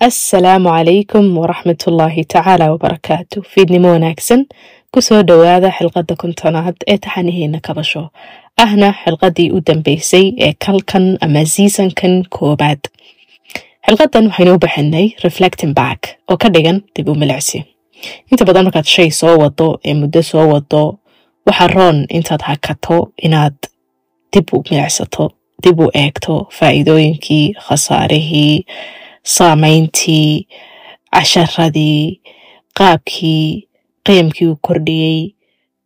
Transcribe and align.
assalaamu 0.00 0.68
calaykum 0.70 1.36
waraxmatullaahi 1.38 2.24
tacaala 2.24 2.70
wabarakaatu 2.72 3.42
fiidnimo 3.42 3.88
wanaagsan 3.94 4.46
ku 4.92 5.00
soo 5.02 5.22
dhowaada 5.22 5.70
xilqadda 5.78 6.16
kontonaad 6.22 6.76
ee 6.86 6.98
taxanihiina 6.98 7.60
kabasho. 7.60 8.10
Ahna 8.64 8.88
xilqadii 9.04 9.50
u 9.54 9.60
dambeysay 9.66 10.26
ee 10.46 10.52
kalkan 10.66 11.06
ama 11.24 11.44
seasonkan 11.54 12.24
koobaad 12.36 12.80
xilqadan 13.86 14.24
waxaynu 14.28 14.54
u 14.54 14.58
baxinay 14.64 15.06
reflecting 15.24 15.72
back 15.74 16.00
oo 16.30 16.36
ka 16.42 16.48
dhigan 16.54 16.82
dib 16.96 17.08
u 17.08 17.14
milicsi. 17.14 17.58
Inta 18.30 18.44
badan 18.44 18.64
markaad 18.66 18.86
shay 18.94 19.10
soo 19.10 19.38
wado 19.42 19.78
ee 19.84 19.94
muddo 19.94 20.22
soo 20.22 20.46
wado 20.52 20.98
waxa 21.46 21.66
roon 21.74 22.06
intaad 22.10 22.42
hakato 22.42 23.12
inaad 23.22 23.54
dib 24.32 24.46
u 24.54 24.58
milicsato 24.70 25.30
dib 25.62 25.80
u 25.80 25.86
eegto 25.94 26.48
faa'iidooyinkii 26.58 27.54
khasaarihii 27.66 28.66
saamayntii 29.24 30.46
casharadii 31.14 32.20
qaabkii 32.78 33.68
qiyamkii 34.06 34.46
uu 34.48 34.56
kordhiyey 34.66 35.34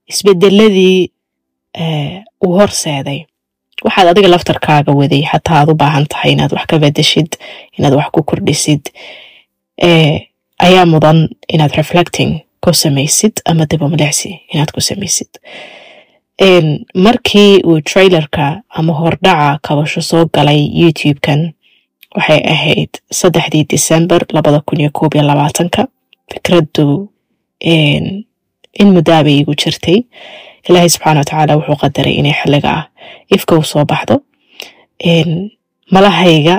isbedeladii 0.07 1.11
uu 2.45 2.53
horseeday 2.59 3.21
waxaad 3.85 4.09
adiga 4.09 4.29
laftarkaaga 4.29 4.93
waday 5.01 5.23
xataa 5.33 5.59
aad 5.61 5.71
u 5.71 5.75
baahan 5.75 6.07
tahay 6.07 6.33
inaad 6.33 6.53
wax 6.53 6.67
ka 6.67 6.79
bedeshid 6.79 7.31
inaad 7.79 7.95
wax 7.95 8.09
ku 8.13 8.23
kordhisid. 8.23 8.83
Ayaa 10.67 10.87
mudan 10.87 11.29
inaad 11.49 11.73
reflecting 11.81 12.41
ku 12.61 12.75
samaysid 12.75 13.33
ama 13.45 13.67
dibomilexsi 13.71 14.41
inaad 14.53 14.71
ku 14.75 14.81
samaysid. 14.81 15.29
Markii 16.95 17.63
uu 17.67 17.81
trailerka 17.81 18.63
ama 18.69 18.93
hordhaca 18.93 19.59
kabasho 19.63 20.01
soo 20.03 20.25
galay 20.35 20.71
youtube-kan 20.83 21.53
waxay 22.19 22.41
ahayd 22.55 22.91
saddexdii 23.21 23.65
december 23.75 24.21
labada 24.37 24.61
kun 24.67 24.81
iyo 24.81 24.91
koob 24.99 25.15
iyo 25.15 25.23
labaatanka. 25.31 25.83
Fikraddu 26.33 27.09
in 27.61 28.25
muddaabay 28.95 29.37
igu 29.43 29.55
jirtay. 29.63 29.99
Ilaahay 30.69 30.89
subxaana 30.95 31.21
watacaala 31.23 31.57
wuxuu 31.59 31.77
qadaray 31.83 32.15
inay 32.21 32.35
xilliga 32.41 32.71
ah 32.79 32.85
ifka 33.35 33.55
u 33.59 33.63
soo 33.71 33.85
baxdo. 33.91 34.17
Malahayga 35.95 36.57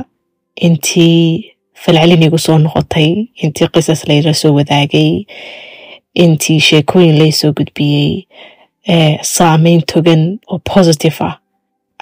intii 0.56 1.53
falcelin 1.83 2.23
igu 2.28 2.38
soo 2.45 2.58
noqotay 2.58 3.09
intii 3.44 3.67
qisas 3.73 4.02
layla 4.09 4.33
soo 4.33 4.53
wadaagay 4.58 5.11
intii 6.23 6.59
sheekooyin 6.67 7.17
laysoo 7.22 7.52
gudbiyey 7.58 8.11
saameyn 9.36 9.81
togan 9.92 10.39
oo 10.52 10.59
positive 10.73 11.17
ah 11.30 11.36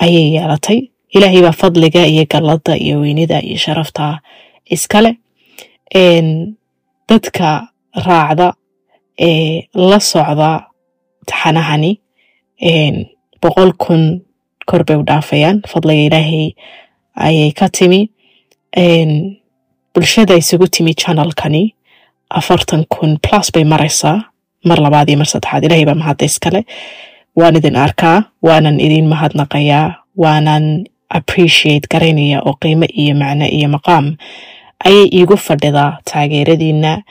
ayay 0.04 0.28
yeelatay 0.36 0.80
ilaahay 1.16 1.42
baa 1.46 1.56
fadliga 1.62 2.02
iyo 2.14 2.24
galladda 2.34 2.74
iyo 2.86 2.96
weynida 3.04 3.38
iyo 3.48 3.58
sharafta 3.66 4.20
iskale 4.76 5.12
dadka 7.10 7.48
raacda 8.08 8.48
ee 9.28 9.68
la 9.90 10.00
socda 10.12 10.52
taxanahani 11.30 11.92
boqol 13.44 13.72
kun 13.84 14.02
kor 14.70 14.82
bay 14.88 14.98
u 15.02 15.04
dhaafayaan 15.10 15.58
fadliga 15.72 16.04
ilaahay 16.08 16.46
ayay 17.28 17.52
ka 17.60 17.68
timi 17.78 18.02
bulshada 19.94 20.34
isugu 20.42 20.68
timi 20.76 20.94
channelkani 21.02 21.64
afartan 22.40 22.82
kun 22.94 23.12
plus 23.26 23.48
bay 23.56 23.64
maraysaa 23.74 24.18
mar 24.70 24.78
labaad 24.86 25.08
iyo 25.10 25.18
mar 25.22 25.30
saddexaad 25.34 25.64
ilaahay 25.68 25.86
baa 25.90 26.00
mahadda 26.02 26.26
iskale 26.30 26.62
waan 27.40 27.56
idin 27.60 27.76
arkaa 27.86 28.18
waanan 28.48 28.78
idin 28.86 29.06
mahadnaqayaa 29.14 29.88
waanan 30.24 30.66
appreciate 31.10 31.88
garaynaya 31.92 32.42
oo 32.42 32.54
qiimo 32.62 32.86
iyo 32.94 33.16
macno 33.16 33.46
iyo 33.48 33.68
maqaam. 33.70 34.16
Ayay 34.86 35.08
iigu 35.14 35.38
fadhidaa 35.38 35.98
taageeradiinna 36.04 37.04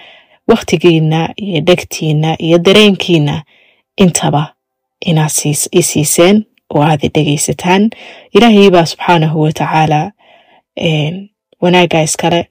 wakhtigiinna 0.48 1.34
iyo 1.36 1.60
dhegtiinna 1.60 2.36
iyo 2.38 2.58
dareenkiinna. 2.58 3.42
Intaba 3.96 4.52
inaad 5.00 5.32
i 5.72 5.82
siiseen 5.82 6.44
oo 6.74 6.82
aad 6.82 7.04
i 7.04 7.08
dhegaysataan. 7.08 7.90
Ilaahay 8.34 8.70
baa 8.70 8.86
subxaanahu 8.86 9.40
watacaala 9.42 10.12
wanaagga 11.60 12.02
iskale 12.02 12.48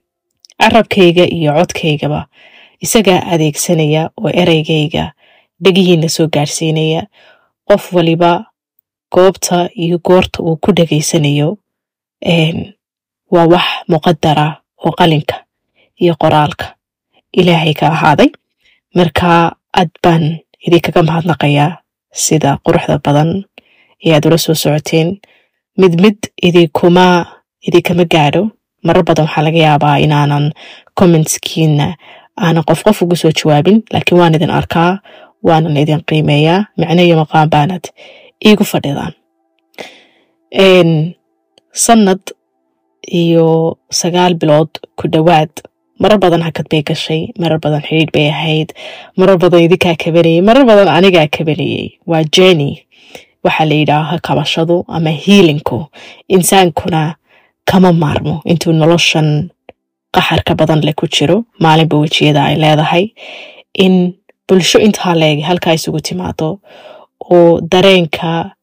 carabkayga 0.60 1.26
iyo 1.30 1.54
codkaygaba 1.54 2.26
isagaa 2.82 3.22
adeegsanaya 3.34 4.10
oo 4.18 4.30
ereygayga 4.34 5.12
dhegihiinna 5.64 6.10
soo 6.10 6.28
gaadhsiinaya. 6.28 7.04
Qof 7.70 7.94
waliba 7.94 8.46
goobta 9.14 9.70
iyo 9.84 9.98
goorta 10.08 10.44
uu 10.44 10.58
ku 10.64 10.72
dhegaysanayo 10.78 11.58
waa 13.34 13.48
wax 13.54 13.66
muqadara 13.92 14.48
oo 14.86 14.92
qalinka 15.00 15.36
iyo 16.02 16.14
qoraalka 16.22 16.66
ilaahay 17.40 17.74
ka 17.74 17.88
ahaaday. 17.88 18.30
Marka 18.96 19.56
aad 19.80 19.92
baan 20.04 20.24
idinkaga 20.66 21.02
mahadnaqayaa 21.04 21.72
sida 22.24 22.58
quruxda 22.66 22.96
badan 23.06 23.30
ee 24.06 24.14
aad 24.16 24.26
ula 24.28 24.38
soo 24.38 24.56
socoteen 24.64 25.10
mid 25.80 25.94
mid 26.04 26.18
idinkuma 26.48 27.06
idinkama 27.68 28.06
gaadho. 28.14 28.44
Marar 28.86 29.04
badan 29.08 29.26
waxaa 29.28 29.44
laga 29.46 29.60
yaabaa 29.68 29.98
inaanan 30.06 30.46
commentskiina 31.00 31.88
aanan 32.44 32.64
qof 32.70 32.80
qof 32.86 32.98
ugu 33.02 33.16
soo 33.22 33.32
jawaabin 33.40 33.78
laakiin 33.94 34.20
waan 34.20 34.36
idin 34.38 34.52
arkaa 34.60 34.92
waanan 35.48 35.78
idin 35.78 36.02
qiimeeyaa. 36.08 36.60
Micno 36.78 37.02
iyo 37.04 37.16
maqaan 37.22 37.50
baanad 37.54 37.84
iigu 38.48 38.66
fadhidaan 38.72 39.14
sanad 41.86 42.22
iyo 43.22 43.78
sagaal 44.00 44.34
bilood 44.42 44.72
ku 44.98 45.06
dhowaad 45.14 45.52
marar 46.02 46.18
badan 46.24 46.42
hakad 46.48 46.68
bay 46.72 46.82
gashay 46.90 47.22
marar 47.42 47.60
badan 47.66 47.82
xidhiidh 47.88 48.12
bay 48.16 48.28
ahayd 48.36 48.70
marar 49.20 49.38
badan 49.44 49.62
idinkaa 49.68 49.96
kabanayay 50.04 50.42
marar 50.50 50.64
badan 50.70 50.88
anigaa 50.98 51.28
kabanayay 51.38 51.88
waa 52.12 52.24
jeni 52.36 52.70
waxaa 53.46 53.68
la 53.72 53.76
yidhaaha 53.82 54.16
kabashadu 54.28 54.78
ama 54.98 55.12
hiilinku 55.24 55.78
insaankuna 56.36 57.02
kama 57.70 57.92
maarmo 58.04 58.36
intuu 58.52 58.74
noloshan 58.82 59.30
qaxarka 60.16 60.54
badan 60.62 60.80
leh 60.88 60.96
ku 61.00 61.06
jiro 61.16 61.38
maalinba 61.64 61.96
wejiyada 62.04 62.42
ay 62.50 62.56
leedahay 62.64 63.06
in 63.86 63.94
bulsho 64.48 64.80
intaa 64.88 65.14
leeg 65.22 65.38
halkaa 65.50 65.74
isugu 65.80 66.00
timaado 66.08 66.50
oo 67.32 67.62
dareenka 67.72 68.56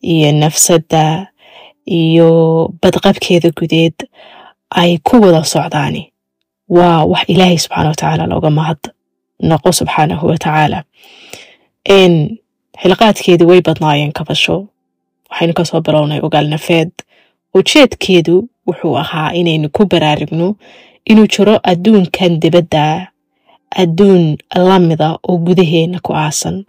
iyo 0.00 0.32
nafsadda 0.32 1.26
iyo 1.86 2.28
badqabkeeda 2.82 3.50
gudeed 3.58 3.96
ay 4.70 4.98
ku 5.06 5.20
wada 5.20 5.44
socdaani. 5.44 6.12
Waa 6.68 7.04
wax 7.04 7.24
ilaahay 7.28 7.58
subxaana 7.58 7.88
watacaala 7.88 8.26
looga 8.26 8.50
mahad 8.50 8.80
noqo 9.48 9.72
subxaanahu 9.72 10.26
watacaala 10.26 10.78
xilqaadkeedu 12.82 13.44
way 13.50 13.60
badnaayeen 13.66 14.12
kabasho. 14.12 14.56
Waxaynu 15.30 15.52
ka 15.58 15.64
soo 15.64 15.80
bilownay 15.80 16.20
ogaal 16.26 16.48
nafeed. 16.54 16.90
Ujeedkeedu 17.54 18.48
wuxuu 18.66 18.96
ahaa 18.98 19.32
inaynu 19.40 19.68
ku 19.76 19.82
baraarugno 19.86 20.56
inuu 21.10 21.26
jiro 21.32 21.54
adduunkan 21.70 22.40
dibadda 22.42 23.08
adduun 23.82 24.36
lamida 24.68 25.08
oo 25.28 25.36
gudaheena 25.46 25.98
ku 26.06 26.12
aasan 26.14 26.64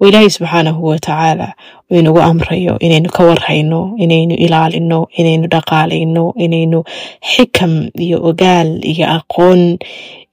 oo 0.00 0.08
ilaahay 0.08 0.30
subxaanahu 0.30 0.80
watacaala 0.90 1.48
uu 1.90 1.96
inagu 1.98 2.20
amrayo 2.20 2.78
inaynu 2.78 3.08
ka 3.16 3.22
warhayno 3.28 3.80
inaynu 4.04 4.34
ilaalino 4.34 4.98
inaynu 5.20 5.46
dhaqaalayno 5.52 6.24
inaynu 6.44 6.78
xikam 7.32 7.72
iyo 8.04 8.18
ogaal 8.28 8.70
iyo 8.92 9.06
aqoon 9.18 9.78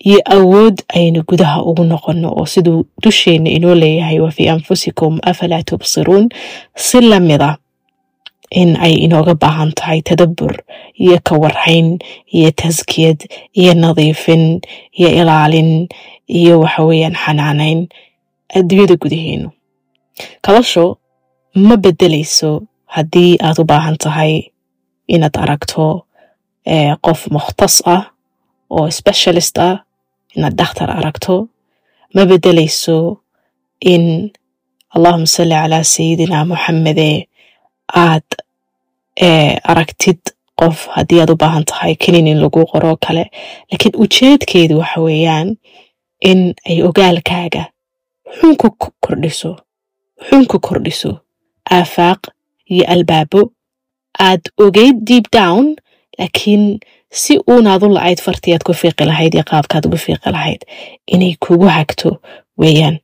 iyo 0.07 0.19
awood 0.35 0.75
aynu 0.97 1.23
gudaha 1.29 1.63
ugu 1.69 1.83
noqonno 1.83 2.29
oo 2.39 2.45
siduu 2.45 2.85
dusheenna 3.03 3.50
inoo 3.50 3.75
leeyahay 3.75 4.19
wa 4.19 4.31
fii 4.31 4.47
anfusikum 4.50 5.19
afalaa 5.23 5.63
tubsiruun? 5.63 6.29
Si 6.75 7.01
lamida 7.01 7.57
in 8.51 8.77
ay 8.85 8.94
inooga 9.06 9.33
baahan 9.35 9.72
tahay 9.75 10.01
tadabbur 10.01 10.53
iyo 10.95 11.19
ka 11.23 11.35
warhayn 11.35 12.00
iyo 12.31 12.51
taskiyad 12.51 13.19
iyo 13.53 13.73
nadiifin 13.73 14.61
iyo 15.00 15.09
ilaalin 15.19 15.88
iyo 16.27 16.59
waxa 16.63 16.83
weeyaan 16.88 17.15
xanaanayn 17.24 17.88
adduunyada 18.56 18.95
gudaheenu 18.95 19.50
kabasho 20.45 20.85
ma 21.67 21.75
beddelayso 21.83 22.51
haddii 22.95 23.31
aad 23.47 23.57
u 23.61 23.65
baahan 23.71 23.97
tahay 24.03 24.33
inaad 25.13 25.35
aragto 25.43 25.85
qof 27.05 27.19
mukhtas 27.35 27.75
ah 27.95 28.03
oo 28.75 28.87
specialist 28.99 29.55
ah 29.67 29.75
inaad 30.35 30.55
dhakhtar 30.59 30.89
aragto 30.99 31.35
ma 32.15 32.21
beddelayso 32.31 32.97
in 33.93 34.03
allahuma 34.95 35.27
salli 35.35 35.55
calaa 35.61 35.83
sayidina 35.93 36.37
moxamede 36.51 37.09
aad 38.05 38.27
aragtid 39.71 40.19
qof 40.59 40.77
haddii 40.95 41.19
aad 41.21 41.29
u 41.35 41.41
baahan 41.43 41.65
tahay 41.69 41.93
kenin 41.95 42.27
in 42.27 42.39
lagu 42.43 42.61
qoro 42.71 42.97
kale. 43.05 43.23
Laakiin 43.71 43.95
ujeedkeedu 44.03 44.77
waxa 44.81 44.99
weeyaan 45.01 45.49
in 46.29 46.39
ay 46.69 46.77
ogaalkaaga 46.87 47.63
xunku 48.39 48.67
kordhiso 49.03 49.51
xunku 50.27 50.59
kordhiso 50.59 51.11
aafaaq 51.77 52.21
iyo 52.73 52.85
albaabo. 52.93 53.41
Aad 54.19 54.41
ogeyd 54.65 54.95
deep 55.07 55.25
down 55.31 55.75
laakiin 56.19 56.79
si 57.11 57.37
uunaad 57.51 57.83
u 57.85 57.89
lacayd 57.93 58.19
fartiyaad 58.25 58.63
ku 58.65 58.73
fiiqi 58.73 59.05
lahayd 59.05 59.33
iyo 59.33 59.43
qaabkaad 59.51 59.85
ugu 59.87 59.97
fiiqi 60.05 60.29
lahayd 60.35 60.61
inay 61.13 61.35
kugu 61.39 61.67
hagto 61.77 62.09
weeyaan. 62.61 62.97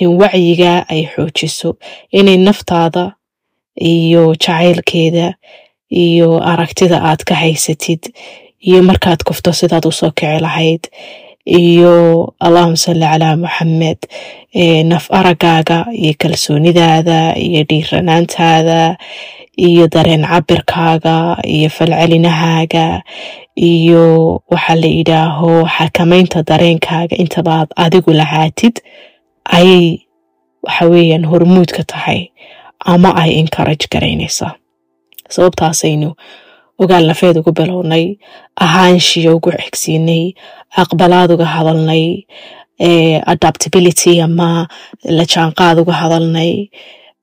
In 0.00 0.10
wacyiga 0.20 0.84
ay 0.92 1.02
xoojiso 1.14 1.76
inay 2.12 2.36
naftaada 2.36 3.04
iyo 3.80 4.34
jacaylkeeda 4.34 5.34
iyo 5.90 6.28
aragtida 6.52 6.98
aad 7.08 7.22
ka 7.28 7.34
haysatid 7.34 8.02
iyo 8.68 8.82
markaad 8.82 9.22
kufto 9.24 9.52
sidaad 9.52 9.86
u 9.86 9.92
soo 9.92 10.10
kici 10.10 10.40
lahayd 10.40 10.82
iyo 11.46 12.34
allahuma 12.46 12.76
salli 12.76 13.06
calaa 13.06 13.36
moxamed 13.42 14.00
naf 14.90 15.04
aragaaga 15.18 15.78
iyo 16.02 16.12
kalsoonidaada 16.22 17.18
iyo 17.46 17.62
dhiiranaantaada 17.68 18.96
iyo 19.66 19.84
dareen 19.94 20.24
cabirkaaga 20.26 21.16
iyo 21.54 21.68
falcelinahaaga 21.76 23.02
iyo 23.56 24.04
waxaa 24.52 24.74
la 24.82 24.86
yidhaaho 24.96 25.50
xakamaynta 25.76 26.38
dareenkaaga. 26.50 27.14
Intabaad 27.22 27.68
adigu 27.84 28.10
lahaatid 28.20 28.74
ayay 29.56 29.98
waxa 30.66 30.84
weeyaan 30.92 31.24
hormuud 31.30 31.70
ka 31.76 31.82
tahay 31.92 32.20
ama 32.92 33.10
ay 33.22 33.30
encourage 33.40 33.86
garaynaysaa 33.92 34.52
sababtaasaynu 35.34 36.10
ogaal 36.82 37.04
nafeed 37.10 37.36
ugu 37.40 37.52
bilownay 37.58 38.04
ahaanshiya 38.64 39.30
ugu 39.36 39.50
xigsiinay 39.64 40.24
aqbalaad 40.82 41.30
uga 41.34 41.46
hadalnay 41.54 42.04
adaptability 43.32 44.12
ama 44.26 44.48
la 45.18 45.24
jaanqaad 45.32 45.76
uga 45.82 45.94
hadalnay 46.02 46.52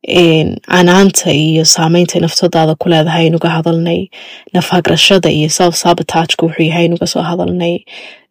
canaanta 0.07 1.31
iyo 1.31 1.63
saameynta 1.65 2.19
naftadaada 2.19 2.75
ku 2.75 2.89
leedahay 2.89 3.23
aynuga 3.25 3.49
hadalnay 3.49 4.07
nafhagrashada 4.53 5.29
iyo 5.31 5.49
self 5.49 5.75
sabotajka 5.75 6.45
wuxuu 6.45 6.63
yahay 6.63 6.83
aynuga 6.83 7.07
soo 7.07 7.21
hadalnay 7.21 7.75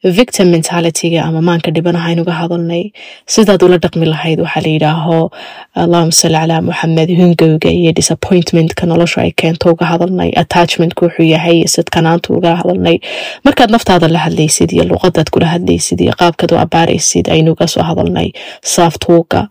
victim 0.04 0.48
mentalityga 0.50 1.24
ama 1.24 1.40
maanka 1.42 1.70
dhibanaha 1.70 2.08
aynuga 2.08 2.32
hadalnay 2.32 2.84
sidaad 3.26 3.62
ula 3.64 3.78
dhaqmi 3.78 4.06
lahayd 4.06 4.40
waxaa 4.44 4.60
la 4.64 4.68
yidhaaho 4.74 5.18
allahuma 5.74 6.12
salli 6.20 6.36
calaa 6.36 6.60
moxamed 6.68 7.10
hungowga 7.20 7.70
iyo 7.70 7.92
disappointmentka 7.92 8.86
nolosha 8.86 9.18
ay 9.24 9.30
keento 9.40 9.70
uga 9.72 9.86
hadalnay 9.92 10.30
attachmentka 10.42 11.00
wuxuu 11.06 11.24
yahay 11.34 11.56
iyo 11.58 11.68
sidkanaanta 11.76 12.28
uga 12.36 12.56
hadalnay 12.60 12.96
markaad 13.44 13.70
naftaada 13.70 14.08
la 14.08 14.18
hadlaysid 14.18 14.70
iyo 14.76 14.84
luqadaad 14.92 15.28
kula 15.30 15.46
hadlaysid 15.54 16.00
iyo 16.00 16.12
qaabkaad 16.20 16.52
u 16.54 16.58
abaaraysid 16.66 17.24
aynuga 17.34 17.66
soo 17.66 17.82
hadalnay 17.82 18.28
saaftuuga 18.74 19.48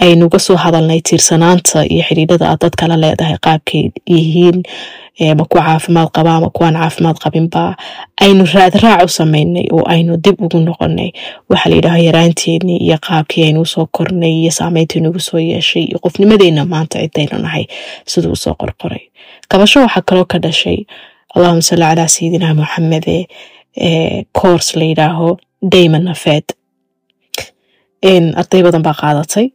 aynuga 0.00 0.38
soo 0.38 0.56
hadalnay 0.56 1.00
tiirsanaanta 1.08 1.78
iyo 1.92 2.02
xidhiidhada 2.08 2.46
aad 2.50 2.60
dad 2.60 2.74
kala 2.80 2.96
leedahay 3.02 3.36
qaabkay 3.46 3.82
yihiin 4.14 4.58
ma 5.38 5.44
ku 5.50 5.56
caafimaad 5.58 6.08
qaba 6.16 6.30
ama 6.36 6.48
kuwaan 6.56 6.74
caafimaad 6.80 7.16
qabinba 7.24 7.76
aynu 8.24 8.44
raadraac 8.54 9.04
u 9.04 9.08
samaynay 9.08 9.66
oo 9.76 9.84
aynu 9.94 10.16
dib 10.24 10.36
ugu 10.44 10.58
noqonay 10.68 11.10
waxaa 11.50 11.70
la 11.70 11.76
yidhaaho 11.76 12.02
yaraanteennii 12.08 12.78
iyo 12.86 12.98
qaabkii 13.06 13.42
aynu 13.46 13.60
u 13.60 13.66
soo 13.74 13.86
kornay 13.96 14.32
iyo 14.42 14.50
saameyntii 14.58 15.00
nagu 15.00 15.20
soo 15.28 15.38
yeeshay 15.50 15.82
iyo 15.90 15.98
qofnimadeenna 16.04 16.64
maanta 16.72 16.98
cidaynu 17.02 17.38
nahay 17.44 17.64
siduu 18.06 18.32
u 18.32 18.36
soo 18.36 18.54
qorqoray. 18.60 19.02
Kabasho 19.48 19.80
waxaa 19.80 20.02
kaloo 20.08 20.24
ka 20.32 20.38
dhashay 20.44 20.78
allahuma 21.34 21.62
salli 21.62 21.84
calaa 21.90 22.08
sayidina 22.14 22.54
moxamede 22.60 23.16
coors 24.38 24.76
la 24.76 24.84
yidhaaho 24.90 25.28
dayman 25.72 26.04
nafeed. 26.08 26.44
Arday 28.40 28.62
badan 28.66 28.82
baa 28.86 28.94
qaadatay 29.02 29.46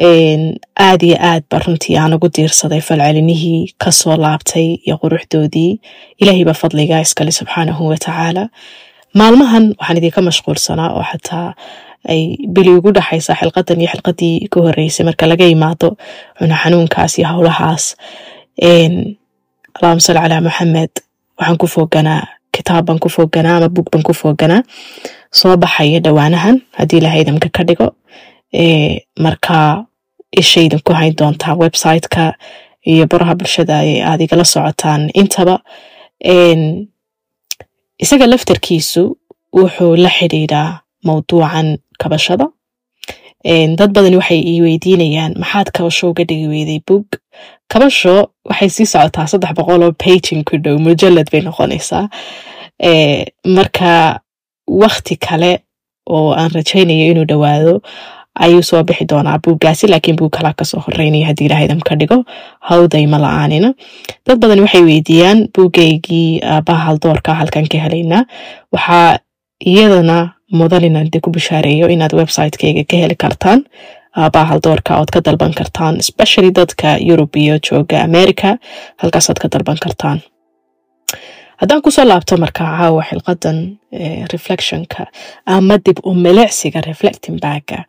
aad 0.00 1.00
iyo 1.02 1.16
aad 1.20 1.42
ba 1.50 1.58
runtii 1.58 1.96
aan 1.96 2.12
ugu 2.16 2.28
diirsaday 2.28 2.80
falcelinihii 2.80 3.74
ka 3.82 3.90
soo 3.90 4.16
laabtay 4.16 4.68
iyo 4.86 4.96
quruxdoodii 5.02 5.80
ilaahay 6.20 6.44
baa 6.44 6.54
fadliga 6.62 7.00
iskale 7.00 7.32
subxaanahu 7.32 7.88
watacaala 7.88 8.48
maalmahan 9.18 9.64
waxaan 9.78 9.96
idinka 10.00 10.20
mashquulsanaa 10.28 10.90
oo 10.98 11.04
xataa 11.12 11.48
ay 12.12 12.36
bili 12.54 12.70
ugu 12.78 12.90
dhaxaysa 12.96 13.32
xilqadan 13.40 13.80
iyo 13.80 13.88
xilqadii 13.92 14.48
ka 14.52 14.58
horeysay 14.60 15.04
marka 15.08 15.24
laga 15.26 15.46
cuna 16.38 16.56
xanuunkaas 16.62 17.12
iyo 17.18 17.28
howlahaas 17.32 17.84
allahuma 19.76 20.00
salli 20.06 20.20
calaa 20.20 20.40
moxamed 20.48 20.92
waxaan 21.38 21.56
ku 21.60 21.66
fooganaa 21.74 22.22
kitaab 22.54 22.84
baan 22.86 22.98
ku 23.04 23.08
fooganaa 23.16 23.56
ama 23.58 23.68
bug 23.68 23.86
baan 23.92 24.02
ku 24.08 24.12
fooganaa 24.20 24.60
soo 25.38 25.56
baxaya 25.62 26.00
dhowaanahan 26.04 26.56
haddii 26.78 26.98
ilahay 27.00 27.20
idamka 27.24 27.48
ka 27.56 27.62
dhigo 27.68 27.88
marka 29.18 29.86
ishaydan 30.32 30.80
ku 30.84 30.92
hayn 30.92 31.14
doontaa 31.16 31.54
websiteka 31.54 32.34
iyo 32.86 33.06
baraha 33.06 33.34
bulshada 33.34 33.76
aad 33.82 34.20
igala 34.20 34.44
socotaan 34.44 35.10
intaba 35.14 35.60
isaga 37.98 38.26
laftarkiisu 38.26 39.16
wuxuu 39.52 39.96
la 39.96 40.10
xidhiidhaa 40.10 40.80
mawduucan 41.04 41.78
kabashada. 41.98 42.46
Dad 43.78 43.90
badani 43.94 44.16
waxay 44.16 44.40
ii 44.46 44.60
weydiinayaan 44.60 45.34
maxaad 45.38 45.70
kabasho 45.76 46.10
uga 46.10 46.24
dhigi 46.24 46.46
weyday 46.48 46.80
bug? 46.86 47.06
Kabasho 47.68 48.30
waxay 48.44 48.68
sii 48.68 48.86
socotaa 48.86 49.26
saddex 49.26 49.52
boqol 49.58 49.82
oo 49.82 49.92
bagin 50.04 50.44
ku 50.44 50.56
dhow 50.58 50.78
mujalad 50.78 51.30
bay 51.32 51.40
noqonaysaa. 51.40 52.08
Marka 53.56 54.20
wakti 54.66 55.16
kale 55.16 55.62
oo 56.10 56.32
aan 56.34 56.50
rajaynayo 56.50 57.10
inuu 57.12 57.24
dhowaado 57.24 57.80
ayuu 58.44 58.62
soo 58.62 58.82
bixi 58.84 59.04
doonaa 59.12 59.38
buuggaasi 59.44 59.88
laakiin 59.88 60.16
buug 60.16 60.30
kalaa 60.36 60.52
ka 60.58 60.64
soo 60.64 60.80
horeynaya 60.86 61.26
haddii 61.26 61.46
ilahaydam 61.48 61.80
ka 61.88 61.94
dhigo. 62.00 62.18
Hawdayma 62.68 63.18
la'aanina. 63.24 63.70
Dad 64.26 64.38
badan 64.42 64.60
waxay 64.64 64.82
weydiiyaan 64.88 65.38
buuggaygii 65.56 66.40
bahal 66.66 66.96
doorka 67.04 67.34
halkan 67.34 67.66
ka 67.72 67.78
helaynaa. 67.84 68.22
Waxaa 68.72 69.18
iyadana 69.66 70.18
mudan 70.52 70.84
inaan 70.84 71.08
de 71.12 71.20
ku 71.20 71.30
bishaareeyo 71.30 71.86
inaad 71.88 72.12
websitekeyga 72.20 72.84
ka 72.90 72.96
heli 72.96 73.16
kartaan. 73.24 73.64
Bahal 74.32 74.60
doorka 74.64 74.96
ood 75.00 75.10
ka 75.12 75.20
dalban 75.24 75.52
kartaan 75.54 75.96
especially 75.98 76.50
dadka 76.54 76.96
yurub 77.08 77.36
iyo 77.36 77.58
jooga 77.70 78.00
america 78.04 78.56
halkaasaad 78.96 79.38
ka 79.42 79.48
dalban 79.52 79.76
kartaan. 79.84 80.20
Haddaan 81.60 81.82
ku 81.82 81.90
soo 81.90 82.04
laabto 82.08 82.36
markaa 82.36 82.68
caawa 82.78 83.02
xilqadan 83.08 83.58
reflectionka 84.32 85.06
ama 85.46 85.76
dib 85.84 85.98
u 86.04 86.14
milicsiga 86.14 86.80
reflecting 86.86 87.38
bagga 87.42 87.84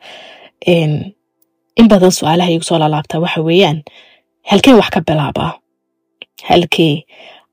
in 0.65 1.87
badan 1.89 2.11
su'aalaha 2.11 2.49
igu 2.51 2.63
soo 2.63 2.79
lalaabtaa 2.79 3.19
waxa 3.19 3.41
weeyaan 3.41 3.83
halkeen 4.49 4.75
wax 4.75 4.89
ka 4.89 5.01
bilaabaa 5.07 5.51
halkee 6.49 7.03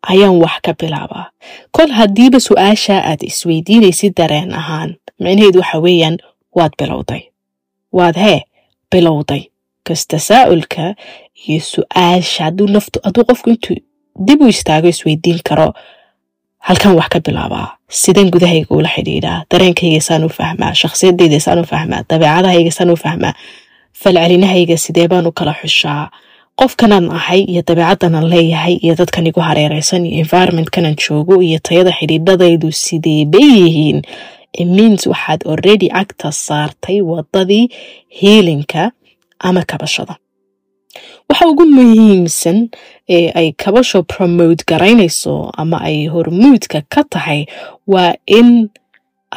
ayaan 0.02 0.36
wax 0.42 0.60
ka 0.62 0.72
bilaabaa 0.80 1.26
kol 1.70 1.90
haddiiba 1.98 2.40
su'aasha 2.40 2.96
aad 3.10 3.22
isweydiinaysid 3.22 4.12
dareen 4.16 4.54
ahaan 4.54 4.90
micnaheedu 5.20 5.58
waxa 5.58 5.78
weeyaan 5.86 6.16
waad 6.56 6.72
bilowday 6.78 7.22
waad 7.92 8.16
hee 8.24 8.40
bilowday 8.92 9.42
kas 9.88 10.06
tasaa'ulka 10.08 10.94
iyo 11.48 11.60
su'aasha 11.60 12.44
hadduu 12.44 12.66
naftu 12.66 12.98
hadduu 13.04 13.24
qofku 13.24 13.50
intuu 13.50 13.76
dib 14.26 14.40
u 14.42 14.46
istaago 14.48 14.88
isweydiin 14.88 15.40
karo 15.48 15.72
halkan 16.68 16.92
wax 16.98 17.08
ka 17.12 17.18
bilaabaa 17.26 17.68
sidan 18.02 18.28
gudahayga 18.34 18.70
ula 18.78 18.88
xidhiidhaa 18.96 19.38
dareenkayga 19.52 20.00
saan 20.08 20.24
u 20.24 20.28
fahmaa 20.38 20.72
shakhsiyadayda 20.80 21.38
saan 21.46 21.58
u 21.62 21.64
fahmaa 21.72 22.02
dabeecadahayga 22.10 22.72
saan 22.78 22.90
u 22.90 22.96
fahmaa 23.04 23.34
falcelinahayga 24.02 24.76
sidee 24.84 25.08
baan 25.12 25.26
u 25.26 25.32
kala 25.38 25.54
xushaa? 25.62 26.04
Qofkanaan 26.60 27.06
ahay 27.18 27.40
iyo 27.52 27.62
dabeecaddanaan 27.68 28.26
leeyahay 28.32 28.74
iyo 28.84 28.94
dadkan 29.00 29.26
igu 29.30 29.40
hareereysan 29.48 30.06
iyo 30.06 30.18
environmentkanan 30.24 30.94
joogo 31.02 31.34
iyo 31.48 31.58
tayada 31.68 31.92
xidhiidhadaydu 31.98 32.68
sidee 32.72 33.26
yihiin? 33.32 33.98
Means 34.76 35.02
waxaad 35.12 35.40
already 35.52 35.88
agta 36.02 36.28
saartay 36.32 36.98
wadadii 37.10 37.64
hiilinka 38.20 38.90
ama 39.48 39.62
kabashada 39.70 40.14
waxa 41.28 41.46
ugu 41.48 41.64
muhiimsan 41.76 42.58
ee 43.16 43.30
ay 43.40 43.48
kabasho 43.62 44.02
promote 44.02 44.64
garaynayso 44.70 45.34
ama 45.56 45.76
ay 45.88 46.06
hormuudka 46.14 46.82
ka 46.92 47.02
tahay 47.12 47.40
waa 47.92 48.14
in 48.26 48.68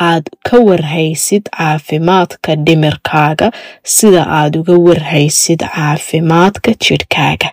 aad 0.10 0.26
ka 0.48 0.58
warhaysid 0.68 1.44
caafimaadka 1.58 2.56
dhimirkaaga 2.66 3.48
sida 3.84 4.22
aad 4.40 4.54
uga 4.62 4.74
warhaysid 4.88 5.60
caafimaadka 5.76 6.72
jidhkaaga 6.86 7.50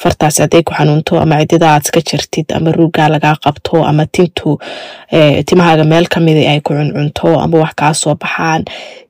fartaas 0.00 0.38
hadday 0.42 0.62
ku 0.62 0.72
xanuunto 0.78 1.20
ama 1.20 1.36
cidida 1.40 1.68
aad 1.74 1.82
iska 1.86 2.00
jirtid 2.10 2.52
ama 2.56 2.72
ruuggaa 2.72 3.08
lagaa 3.14 3.36
qabto 3.44 3.84
ama 3.90 4.06
tintu 4.06 4.58
timahaaga 5.46 5.84
meel 5.84 6.06
ka 6.08 6.20
mida 6.20 6.42
ay 6.50 6.60
ku 6.60 6.72
cuncunto 6.74 7.28
ama 7.44 7.58
wax 7.62 7.74
kaa 7.76 7.94
soo 7.94 8.14
baxaan. 8.14 8.64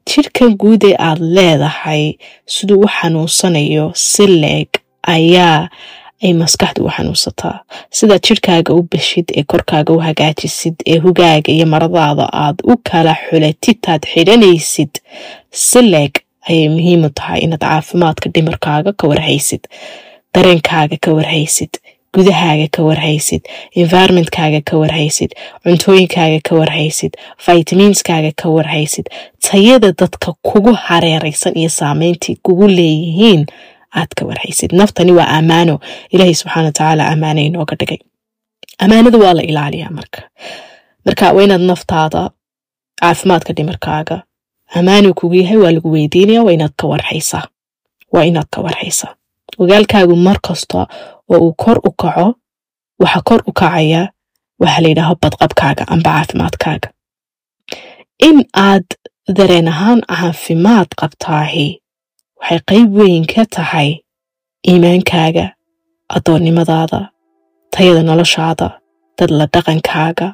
Jidhkan 0.08 0.56
guud 0.60 0.82
ee 0.84 0.96
aad 0.98 1.18
leedahay 1.36 2.12
siduu 2.46 2.80
u 2.84 2.88
xanuunsanayo 2.96 3.92
si 3.94 4.26
leeg 4.26 4.68
ayaa 5.06 5.68
ay 6.24 6.32
maskaxdu 6.42 6.84
u 6.86 6.90
xanuunsataa 6.96 7.56
sidaad 7.90 8.22
jidhkaaga 8.28 8.74
u 8.74 8.82
beshid 8.92 9.24
ee 9.36 9.42
korkaaga 9.52 9.92
u 9.94 9.98
hagaajisid 10.06 10.74
ee 10.86 10.98
hugaaga 11.04 11.52
iyo 11.52 11.66
maradaada 11.66 12.26
aad 12.44 12.58
u 12.72 12.76
kala 12.90 13.14
xulatitaad 13.28 14.02
xidhanaysid 14.12 14.90
si 15.50 15.82
leeg 15.82 16.12
ayay 16.48 16.68
muhiim 16.68 17.04
u 17.04 17.10
tahay 17.18 17.40
inaad 17.46 17.60
caafimaadka 17.66 18.30
dhimirkaaga 18.34 18.92
ka 18.92 19.04
warhaysid 19.10 19.62
dareenkaaga 20.34 20.96
ka 21.04 21.10
warhaysid 21.18 21.72
gudahaaga 22.14 22.66
ka 22.76 22.80
warhaysid 22.88 23.42
environmentkaaga 23.82 24.60
ka 24.68 24.74
warhaysid 24.82 25.30
cuntooyinkaaga 25.64 26.38
ka 26.48 26.52
warhaysid 26.60 27.12
vitaminskaaga 27.46 28.30
ka 28.40 28.46
warhaysid 28.56 29.06
tayada 29.48 29.92
dadka 30.00 30.32
kugu 30.48 30.72
hareeraysan 30.86 31.52
iyo 31.60 31.68
saameyntii 31.78 32.36
kugu 32.42 32.66
leeyihiin 32.68 33.46
aad 34.00 34.08
ka 34.16 34.24
warhaysid. 34.28 34.70
Naftani 34.72 35.12
waa 35.12 35.28
ammaano 35.38 35.80
ilaahay 36.10 36.34
subxaana 36.34 36.66
wa 36.66 36.72
tacaala 36.72 37.08
ammaana 37.12 37.40
inooga 37.40 37.76
dhigay. 37.76 37.98
Ammaanada 38.78 39.18
waa 39.18 39.34
la 39.34 39.42
ilaaliyaa 39.42 39.90
marka. 39.90 40.20
Marka 41.06 41.32
waa 41.32 41.42
inaad 41.44 41.60
naftaada 41.60 42.30
caafimaadka 43.00 43.52
dhimarkaaga 43.52 44.22
ammaanu 44.74 45.14
kugu 45.14 45.34
yahay 45.34 45.56
waa 45.56 45.72
lagu 45.72 45.90
weydiinaya 45.92 46.42
waa 46.42 46.52
inaad 46.52 46.72
ka 46.76 46.86
warhaysaa. 46.86 47.44
Waa 48.12 48.24
inaad 48.24 48.46
ka 48.50 48.60
warhaysaa 48.60 49.14
ogaalkaagu 49.58 50.16
mar 50.26 50.38
kasta 50.46 50.86
oo 51.32 51.38
uu 51.46 51.52
kor 51.62 51.78
u 51.88 51.90
kaco 52.02 52.26
waxa 53.02 53.20
kor 53.28 53.40
u 53.46 53.52
kacaya 53.60 54.02
waxa 54.62 54.80
la 54.82 54.88
yidhaaho 54.88 55.14
badqabkaaga 55.22 55.84
amba 55.92 56.10
caafimaadkaaga. 56.16 56.88
In 58.28 58.36
aad 58.66 58.86
dareen 59.36 59.68
ahaan 59.72 60.00
caafimaad 60.10 60.88
qabtaahi 61.00 61.66
waxay 62.40 62.60
qayb 62.70 62.88
weyn 62.98 63.24
ka 63.32 63.42
tahay 63.56 63.88
iimaankaaga 64.68 65.46
addoonnimadaada 66.16 67.00
tayada 67.74 68.02
noloshaada 68.08 68.68
dad 69.18 69.30
la 69.38 69.46
dhaqankaaga 69.54 70.28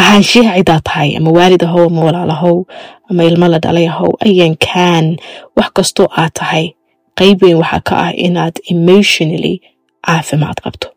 ahaanshiha 0.00 0.52
cidaa 0.58 0.80
tahay 0.86 1.08
ama 1.18 1.30
waalid 1.36 1.62
ahow 1.66 1.84
ama 1.90 2.00
walaalahow 2.06 2.56
ama 3.10 3.22
ilmo 3.28 3.46
la 3.52 3.58
dhalay 3.64 3.86
ahow 3.92 4.10
ayan 4.26 4.54
kaan 4.66 5.06
wax 5.56 5.68
kastoo 5.76 6.08
aad 6.20 6.32
tahay 6.38 6.64
qayb 7.18 7.38
weyn 7.42 7.56
waxaa 7.62 7.80
ka 7.88 7.94
ah 8.04 8.12
inaad 8.26 8.54
emotionally 8.74 9.54
caafimaad 10.06 10.58
qabto. 10.64 10.88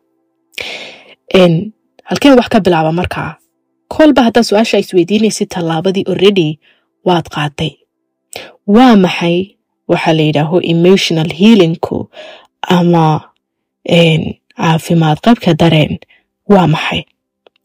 Halkeen 2.08 2.34
wax 2.38 2.48
ka 2.52 2.60
bilaaba 2.60 2.92
markaa 2.92 3.30
kolba 3.94 4.22
haddaad 4.26 4.44
su'aasha 4.48 4.78
isweydiinaysid 4.82 5.48
tallaabadii 5.54 6.04
already 6.12 6.48
waad 7.08 7.26
qaaday 7.34 7.72
waa 8.76 8.96
maxay 9.04 9.36
waxaa 9.90 10.12
la 10.18 10.22
yidhaaho 10.28 10.56
emotional 10.74 11.28
healingku 11.40 11.98
ama 12.76 13.04
caafimaad 14.56 15.18
qabka 15.26 15.54
dareen? 15.60 15.98
Waa 16.52 16.66
maxay? 16.74 17.02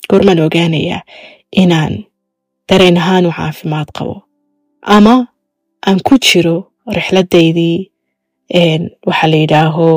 Goormaan 0.10 0.40
ogaanayaa 0.40 1.02
inaan 1.62 1.94
dareen 2.70 2.98
ahaan 2.98 3.26
u 3.26 3.32
caafimaad 3.32 3.88
qabo 3.98 4.16
ama 4.82 5.16
aan 5.88 6.00
ku 6.08 6.16
jiro 6.26 6.56
rixladaydii 6.98 7.92
waxaa 8.54 9.28
la 9.32 9.38
yidhaaho 9.38 9.88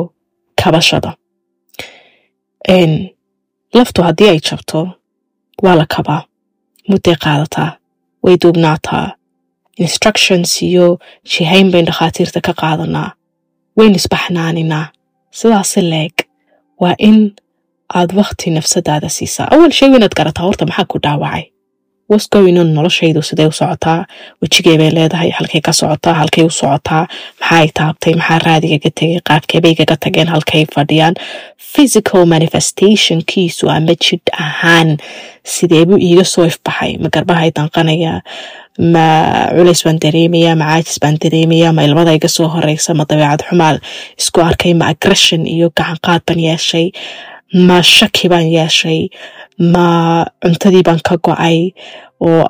kabashada. 0.62 1.10
Laftu 3.75 4.02
haddii 4.02 4.28
ay 4.28 4.40
jabto 4.40 4.80
waa 5.62 5.75
la 5.80 5.86
kabaa. 5.86 6.22
Mudday 6.88 7.16
qaadataa 7.25 7.76
way 8.22 8.36
duugnaataa 8.42 9.12
instructions 9.76 10.62
iyo 10.62 10.98
jihayn 11.30 11.70
bayn 11.72 11.84
dhakhaatiirta 11.86 12.40
ka 12.40 12.52
qaadanaa. 12.60 13.10
Wayn 13.76 13.94
isbaxnaaninaa. 13.94 14.86
Sidaasi 15.30 15.80
leeg 15.90 16.12
waa 16.80 16.94
in 16.98 17.34
aad 17.94 18.10
wakhti 18.16 18.50
nafsadaada 18.50 19.08
siisaa. 19.08 19.48
Awal 19.50 19.70
sheego 19.72 19.96
inaad 19.96 20.14
garataa 20.16 20.44
horta 20.46 20.66
maxaa 20.66 20.84
ku 20.84 20.98
dhaawacay 20.98 21.44
wasgowinon 22.10 22.68
noloshaydu 22.75 23.22
siday 23.22 23.46
u 23.48 23.52
socotaa? 23.52 24.04
Wejigee 24.42 24.76
bay 24.78 24.90
leedahay 24.96 25.30
halkay 25.38 25.60
ka 25.60 25.72
socotaa 25.72 26.14
halkay 26.14 26.44
u 26.44 26.50
socotaa? 26.50 27.06
Maxaay 27.40 27.68
taabtay? 27.78 28.14
Maxaa 28.14 28.38
raadigaga 28.46 28.90
tegay? 29.00 29.20
Qaabkeebay 29.28 29.75
gaga 29.80 29.96
tageen? 30.04 30.28
Halkay 30.28 30.64
fadhiyaan? 30.75 31.14
Physical 31.72 32.25
manifestationkiisu 32.26 33.68
ama 33.70 33.94
jidh 34.04 34.30
ahaan 34.40 34.96
sideebuu 35.44 35.98
iiga 35.98 36.25
soo 36.25 36.44
ifbaxay? 36.46 36.96
Ma 37.02 37.08
garbahay 37.14 37.50
danqanaya? 37.56 38.20
Ma 38.92 39.06
culays 39.56 39.82
baan 39.84 39.98
dareemaya 40.04 40.52
ma 40.56 40.64
caajis 40.70 40.98
baan 41.02 41.16
dareemaya 41.22 41.72
ma 41.72 41.82
ilmada 41.84 42.12
iga 42.18 42.28
soo 42.28 42.48
horeysa? 42.54 42.94
Ma 42.94 43.04
dabeecad 43.10 43.42
xumaal 43.50 43.76
isku 44.18 44.40
arkay? 44.40 44.75
Ma 44.75 44.86
aggression 44.94 45.46
iyo 45.46 45.70
gacanqaad 45.78 46.22
baan 46.26 46.40
yeeshay? 46.48 46.86
Ma 47.68 47.82
shaki 47.82 48.28
baan 48.28 48.46
yeeshay 48.52 49.08
ma 49.58 50.25
cuntadii 50.44 50.82
baan 50.86 51.00
ka 51.08 51.16
go'ay 51.26 51.72
oo 52.20 52.42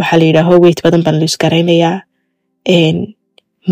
waxaa 0.00 0.18
la 0.20 0.24
yidhaaho 0.28 0.60
weyt 0.64 0.82
badan 0.84 1.02
baan 1.04 1.18
luus 1.20 1.36
garaynayaa. 1.42 2.00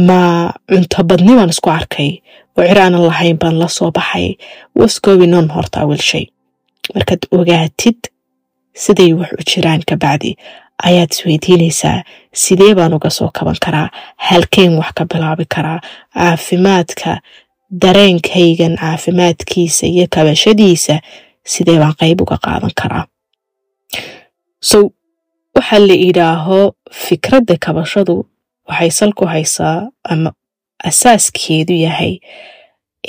Ma 0.07 0.53
cunto 0.71 1.03
badni 1.09 1.35
baan 1.39 1.51
isku 1.55 1.71
arkay. 1.71 2.11
Oo 2.59 2.65
cir 2.69 2.79
lahayn 3.09 3.39
baan 3.39 3.59
la 3.59 3.69
soo 3.69 3.91
baxay. 3.91 4.37
Wasgowinon 4.79 5.49
horta 5.55 5.81
awel 5.81 6.01
shay. 6.11 6.27
Markaad 6.95 7.23
ogaatid 7.33 7.99
siday 8.75 9.13
wax 9.19 9.33
u 9.41 9.43
jiraan 9.51 9.83
kabacdi 9.89 10.37
ayaad 10.89 11.11
isweydiinaysaa 11.13 12.03
sidee 12.33 12.75
baan 12.75 12.95
uga 12.95 13.11
soo 13.11 13.31
kaban 13.35 13.57
karaa? 13.65 13.89
Halkeen 14.17 14.77
wax 14.79 14.93
ka 14.97 15.05
bilaabi 15.05 15.45
karaa? 15.55 15.81
Caafimaadka 16.15 17.21
dareenkaygan 17.83 18.77
caafimaadkiisa 18.81 19.87
iyo 19.87 20.07
kabashadiisa 20.11 21.01
sidee 21.53 21.79
baan 21.83 21.95
qayb 22.01 22.19
uga 22.25 22.37
qaadan 22.47 22.73
karaa? 22.81 23.05
So 24.71 24.79
waxaa 25.57 25.81
la 25.89 25.95
idhaaho 26.09 26.59
fikradda 27.05 27.55
kabashadu 27.65 28.15
waxay 28.69 28.91
sal 28.99 29.13
ku 29.19 29.25
haysaa 29.33 29.79
ama 30.13 30.31
asaaskeedu 30.89 31.75
yahay 31.87 32.13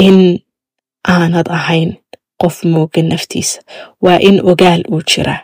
in 0.06 0.18
aanad 1.14 1.48
ahayn 1.60 1.90
qof 2.42 2.56
moogan 2.74 3.08
naftiisa. 3.12 3.60
Waa 4.04 4.20
in 4.30 4.38
ogaal 4.52 4.82
uu 4.94 5.02
jiraa. 5.12 5.42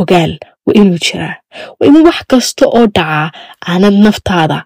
Ogaal 0.00 0.32
waa 0.66 0.74
inuu 0.80 0.98
jiraa. 1.06 1.34
Waa 1.78 1.86
in 1.88 1.96
wax 2.06 2.18
kasta 2.30 2.64
oo 2.76 2.84
dhacaa 2.96 3.30
aanad 3.70 3.96
naftaada 4.06 4.58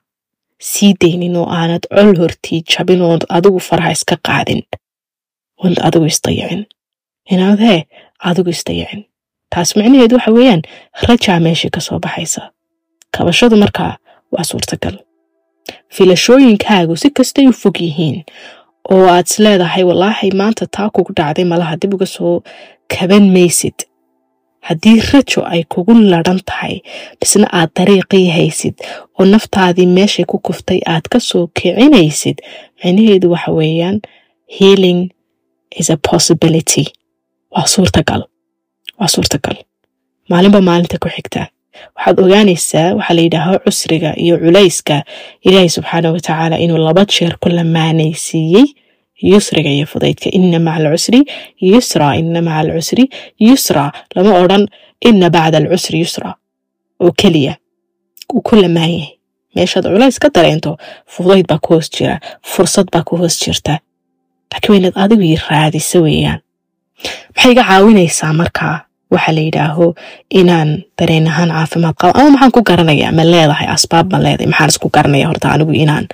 sii 0.70 0.92
daynin 1.00 1.36
oo 1.40 1.46
aanad 1.58 1.84
col 1.94 2.10
hortii 2.20 2.60
jabin 2.72 3.00
ood 3.10 3.22
adigu 3.36 3.60
faraha 3.68 3.90
iska 3.96 4.16
qaadin. 4.26 4.60
Ood 5.64 5.76
adigu 5.86 6.06
isdayicin 6.12 6.62
inaad 7.32 7.60
hee 7.66 7.80
adigu 8.28 8.50
isdayicin 8.50 9.02
taas 9.52 9.76
micnaheedu 9.76 10.14
waxa 10.16 10.30
weeyaan 10.36 10.62
rajaa 11.08 11.40
meeshii 11.40 11.70
ka 11.74 11.80
soo 11.80 11.98
baxaysa. 11.98 12.42
Kabashadu 13.14 13.56
markaa 13.56 13.96
waa 14.32 14.44
suurtagal. 14.44 14.96
Filashooyinkaagu 15.88 16.96
si 16.96 17.10
kastay 17.10 17.46
u 17.48 17.52
fog 17.52 17.76
yihiin 17.80 18.24
oo 18.92 19.06
aad 19.08 19.26
is 19.26 19.38
leedahay 19.38 19.84
wallaahi 19.84 20.30
maanta 20.40 20.66
taa 20.66 20.90
kugu 20.90 21.12
dhacday 21.16 21.44
malaha 21.44 21.76
dib 21.76 21.94
uga 21.94 22.06
soo 22.06 22.42
kaban 22.88 23.30
maysid. 23.32 23.74
Haddii 24.60 25.00
rajo 25.12 25.40
ay 25.46 25.62
kugu 25.72 25.94
ladhan 25.94 26.40
tahay 26.44 26.80
bisna 27.20 27.46
aad 27.52 27.70
dariiqii 27.76 28.28
haysid 28.36 28.74
oo 29.18 29.24
naftaadii 29.24 29.86
meeshay 29.86 30.24
ku 30.24 30.38
kuftay 30.38 30.80
aad 30.86 31.04
ka 31.12 31.20
soo 31.20 31.46
kicinaysid 31.46 32.38
micnaheedu 32.84 33.30
waxa 33.32 33.50
weeyaan 33.52 34.00
healing 34.58 35.00
is 35.80 35.90
a 35.90 35.96
possibility 35.96 36.84
waa 37.54 37.66
suurtagal 37.74 38.22
waa 39.00 39.08
suurtagal 39.14 39.56
maalinba 40.30 40.60
maalinta 40.68 40.96
ku 41.02 41.08
xigta 41.14 41.42
waxaad 41.96 42.16
ogaanaysaa 42.24 42.88
waxaa 42.98 43.14
la 43.18 43.22
yidhaaho 43.26 43.54
cusriga 43.64 44.10
iyo 44.24 44.34
culayska 44.42 44.96
ilaahay 45.46 45.70
subxaana 45.76 46.08
wa 46.14 46.20
tacaala 46.20 46.56
inuu 46.64 46.78
laba 46.86 47.02
jeer 47.14 47.34
ku 47.42 47.48
lamaanaysiiyey 47.58 48.66
yusriga 49.32 49.70
iyo 49.76 49.86
fudaydka 49.92 50.28
ina 50.38 50.58
maca 50.66 50.76
alcusri 50.88 51.20
yusra 51.70 52.06
ina 52.20 52.40
maca 52.46 52.58
alcusri 52.64 53.04
yusra 53.46 53.84
lama 54.14 54.30
odran 54.42 54.64
ina 55.08 55.26
bacda 55.34 55.56
alcusri 55.62 55.96
yusra 56.04 56.28
oo 57.04 57.12
keliya 57.20 57.54
uu 58.34 58.42
ku 58.48 58.54
lamaan 58.62 58.94
meeshaad 59.54 59.84
culays 59.92 60.18
ka 60.22 60.28
dareento 60.36 60.70
fudayd 61.14 61.46
baa 61.50 61.58
ku 61.64 61.68
hoos 61.74 61.88
jira 61.94 62.14
fursad 62.52 62.86
baa 62.94 63.02
ku 63.08 63.14
hoos 63.20 63.34
jirta 63.44 63.74
laakiin 64.52 64.72
waa 64.72 64.78
inaad 64.80 64.96
adigu 65.04 65.22
ii 65.30 65.38
raadisa 65.48 65.98
weeyaan 66.06 66.40
maxay 67.34 67.52
iga 67.52 67.64
caawinaysaa 67.70 68.32
markaa 68.40 68.76
waxa 69.14 69.32
la 69.36 69.40
yidhaaho 69.46 69.86
inaan 70.40 70.70
dareen 70.98 71.26
ahaan 71.32 71.50
caafimaad 71.56 71.94
qabo? 72.00 72.12
Ama 72.20 72.30
maxaan 72.34 72.52
ku 72.56 72.60
garanayaa? 72.68 73.12
Ma 73.18 73.24
leedahay 73.32 73.68
asbaab 73.76 74.06
ma 74.12 74.18
leedahay? 74.24 74.48
Maxaan 74.52 74.70
isku 74.72 74.88
garanaya 74.96 75.26
horta 75.30 75.46
anigu 75.54 75.72
inaan 75.84 76.04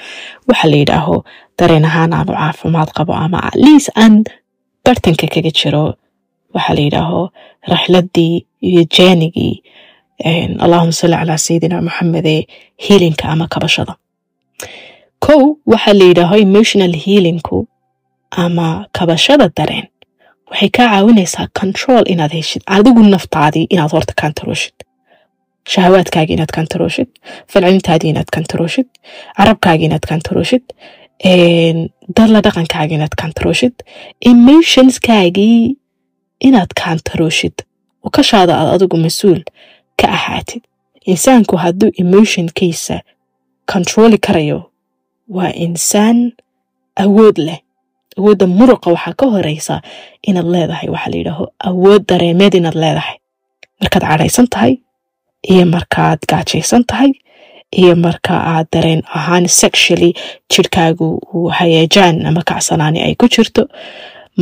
waxa 0.49 0.67
la 0.73 0.77
yidhaaho 0.83 1.17
dareen 1.59 1.85
ahaan 1.91 2.13
aanu 2.19 2.33
caafimaad 2.41 2.89
qabo 2.97 3.13
ama 3.25 3.39
atleast 3.49 3.89
aan 4.03 4.15
bartanka 4.85 5.27
kaga 5.35 5.51
jiro 5.59 5.85
waxa 6.55 6.73
la 6.77 6.83
yidhaaho 6.87 7.21
raxladii 7.73 8.35
iyo 8.69 8.83
jeenigii 8.95 9.55
allahuma 10.65 10.93
salli 11.01 11.17
calaa 11.21 11.39
sayidina 11.47 11.77
maxamede 11.87 12.35
healinka 12.85 13.25
ama 13.33 13.47
kabashada. 13.55 13.95
Kow 15.25 15.41
waxa 15.73 15.93
la 15.99 16.05
yidhaaho 16.11 16.37
emotional 16.47 16.93
healingku 17.05 17.59
ama 18.45 18.67
kabashada 18.97 19.47
dareen 19.59 19.87
waxay 20.55 20.71
kaa 20.77 20.89
caawinaysaa 20.93 21.47
control 21.61 22.03
inaad 22.13 22.33
heshid. 22.39 22.63
Adigu 22.77 23.03
naftaadii 23.15 23.67
inaad 23.75 23.91
horta 23.97 24.13
kantarooshid 24.23 24.75
shahawaadkaagii 25.73 26.35
inaad 26.39 26.53
kantarooshid 26.59 27.09
falcelintaadii 27.53 28.11
inaad 28.15 28.31
kantarooshid 28.37 28.89
carabkaagii 29.39 29.87
inaad 29.91 30.07
kantarooshid 30.11 30.65
darla 32.17 32.41
dhaqankaaga 32.47 32.95
inaad 32.99 33.15
kantarooshid 33.23 33.75
emotionskaagii 34.31 35.77
inaad 36.49 36.71
kantarooshid 36.85 37.57
oo 38.05 38.11
kashaada 38.17 38.53
aad 38.61 38.69
adigu 38.75 38.97
mas'uul 39.07 39.41
ka 40.01 40.07
ahaatid. 40.17 40.63
Insaanku 41.13 41.57
hadduu 41.65 41.91
emotionkiisa 42.03 42.97
kontrooli 43.73 44.19
karayo 44.27 44.61
waa 45.37 45.53
insaan 45.67 46.19
awood 47.05 47.37
leh 47.47 47.59
awoodda 48.19 48.47
muruqa 48.59 48.89
waxaa 48.95 49.15
ka 49.21 49.27
horeysa 49.35 49.75
inaad 50.29 50.49
leedahay 50.55 50.89
waxaa 50.95 51.11
la 51.13 51.17
yidhaaho 51.21 51.45
awood 51.69 52.03
dareemeed 52.11 52.55
inaad 52.61 52.77
leedahay. 52.85 53.17
Markaad 53.81 54.03
cadhaysan 54.11 54.47
tahay 54.55 54.73
iyo 55.53 55.65
markaad 55.75 56.21
gaajaysan 56.31 56.83
tahay 56.91 57.11
iyo 57.81 57.95
marka 58.05 58.35
aad 58.53 58.67
dareen 58.73 59.03
ahaan 59.19 59.45
sexually 59.49 60.11
jirhkaagu 60.53 61.09
uu 61.35 61.49
hayeejaan 61.59 62.27
ama 62.27 62.43
kacsanaani 62.51 62.99
ay 63.07 63.15
ku 63.21 63.27
jirto. 63.35 63.63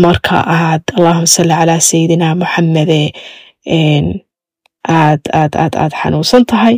Marka 0.05 0.37
aad 0.57 0.83
allahuma 0.99 1.27
salli 1.37 1.55
calaa 1.61 1.81
sayidina 1.89 2.35
moxamede 2.41 3.01
aad 4.89 5.23
aad 5.41 5.53
aad 5.63 5.75
aad 5.83 5.93
xanuunsan 6.01 6.45
tahay. 6.51 6.77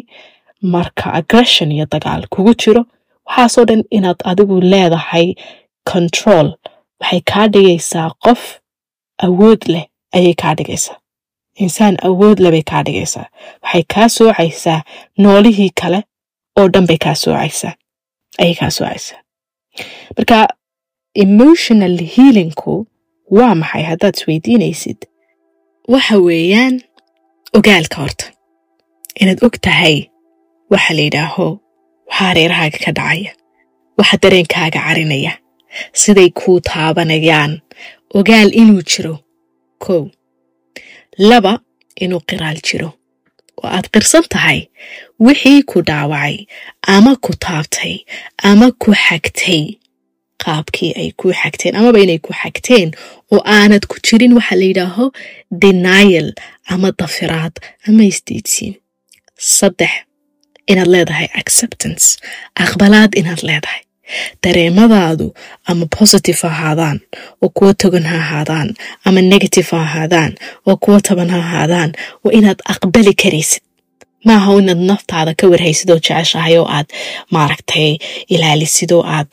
Marka 0.75 1.07
aggression 1.19 1.73
iyo 1.73 1.87
dagaal 1.93 2.23
kugu 2.35 2.53
jiro 2.63 2.83
waxaasoo 3.29 3.65
dhan 3.69 3.83
inaad 3.97 4.21
adigu 4.31 4.57
leedahay 4.73 5.27
control 5.93 6.47
waxay 7.01 7.21
kaa 7.31 7.47
dhigaysaa 7.55 8.09
qof 8.25 8.43
awood 9.27 9.63
leh 9.73 9.85
ayay 10.17 10.35
kaa 10.43 10.55
dhigaysaa. 10.59 10.97
Insaan 11.65 11.97
awood 12.09 12.39
leh 12.43 12.51
bay 12.55 12.63
kaa 12.71 12.83
dhigaysaa. 12.87 13.27
Waxay 13.63 13.83
kaa 13.95 14.09
soocaysaa 14.17 14.81
noolihii 15.23 15.71
kale 15.81 16.01
oo 16.59 16.67
dhan 16.73 16.87
bay 16.89 16.99
kaa 17.05 17.15
soocaysaa 17.25 17.75
ayay 18.41 18.55
kaa 18.61 18.71
soocaysaa 18.77 19.21
marka 20.17 20.39
emotional 21.25 21.97
healingku 22.17 22.75
waa 23.37 23.55
maxay? 23.61 23.83
Haddaad 23.91 24.15
isweydiinaysid 24.19 25.01
waxa 25.93 26.17
weeyaan 26.27 26.75
ogaalka 27.57 27.97
horta. 28.03 28.25
Inaad 29.21 29.41
og 29.47 29.55
tahay 29.67 29.97
waxa 30.73 30.93
la 30.97 31.03
yidhaaho 31.07 31.47
waxaa 32.09 32.27
hareerahaaga 32.29 32.79
ka 32.85 32.93
dhacaya 32.99 33.31
waxa 33.99 34.17
dareenkaaga 34.23 34.81
carinaya 34.87 35.33
siday 36.01 36.31
kuu 36.39 36.61
taabanayaan. 36.61 37.53
Ogaal 38.15 38.51
inuu 38.61 38.83
jiro. 38.91 39.15
Kow 39.79 40.03
laba 41.19 41.61
inuu 42.01 42.21
qiraal 42.29 42.59
jiro. 42.67 42.91
Oo 43.63 43.69
aad 43.77 43.87
qirsan 43.95 44.25
tahay? 44.33 44.61
Wixii 45.21 45.63
ku 45.71 45.83
dhaawacay 45.89 46.47
ama 46.95 47.17
ku 47.25 47.33
taabtay 47.45 47.95
ama 48.51 48.67
ku 48.83 48.91
xagtay. 49.07 49.79
Qaabkii 50.45 50.93
ay 51.01 51.09
kuu 51.17 51.33
xagteen 51.41 51.77
amaba 51.79 51.99
inay 52.05 52.19
ku 52.19 52.33
xagteen 52.41 52.89
oo 53.33 53.41
aanad 53.57 53.87
ku 53.91 53.97
jirin 54.07 54.33
waxa 54.37 54.55
la 54.61 54.65
yidhaaho 54.71 55.05
denial 55.63 56.29
ama 56.73 56.89
dafiraad 56.99 57.55
ama 57.89 58.03
isdiidsiin 58.11 58.75
saddex 59.57 59.93
inaad 60.71 60.89
leedahay 60.95 61.29
acceptance. 61.41 62.07
Aqbalaad 62.65 63.13
inaad 63.21 63.41
leedahay 63.49 63.83
dareemadaadu 64.45 65.27
ama 65.71 65.87
positive 65.99 66.39
ha 66.43 66.49
ahaadaan 66.49 67.01
oo 67.43 67.49
kuwa 67.57 67.75
togan 67.75 68.05
ha 68.11 68.17
ahaadaan 68.25 68.69
ama 69.05 69.21
negative 69.23 69.69
ha 69.71 69.83
ahaadaan 69.83 70.33
oo 70.67 70.77
kuwa 70.77 71.01
taban 71.01 71.31
ha 71.31 71.39
ahaadaan 71.39 71.91
waa 72.25 72.33
inaad 72.39 72.61
aqbali 72.73 73.15
karaysid 73.23 73.63
maaha 74.29 74.53
inaad 74.61 74.81
naftaada 74.91 75.33
ka 75.41 75.47
warhaysid 75.53 75.91
oo 75.91 75.99
jeceshahay 76.07 76.57
oo 76.59 76.67
aad 76.77 76.87
maaragtay 77.35 77.97
ilaalisid 78.35 78.91
oo 78.93 79.03
aad 79.17 79.31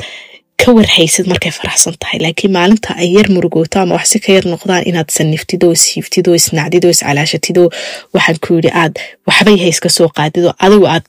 ka 0.66 0.72
warhaysid 0.78 1.26
markay 1.32 1.52
faraxsan 1.60 1.96
tahay 2.02 2.20
laakiin 2.24 2.54
maalinta 2.58 2.90
ay 3.02 3.10
yar 3.16 3.28
murugooto 3.36 3.80
ama 3.82 3.96
wax 3.98 4.08
si 4.14 4.20
ka 4.24 4.30
yar 4.36 4.46
noqdaan 4.54 4.84
inaad 4.90 5.10
saniftid 5.18 5.64
oo 5.64 5.72
ishiiftid 5.78 6.26
oo 6.28 6.36
isnacdid 6.42 6.84
oo 6.86 6.92
iscalaashatid 6.96 7.58
oo 7.64 7.70
waxaan 8.14 8.38
ku 8.48 8.50
yidhi 8.58 8.72
aad 8.84 8.94
waxbay 9.28 9.58
hayska 9.64 9.90
soo 9.98 10.10
qaadid 10.18 10.44
oo 10.50 10.54
adigu 10.66 10.86
aad 10.96 11.06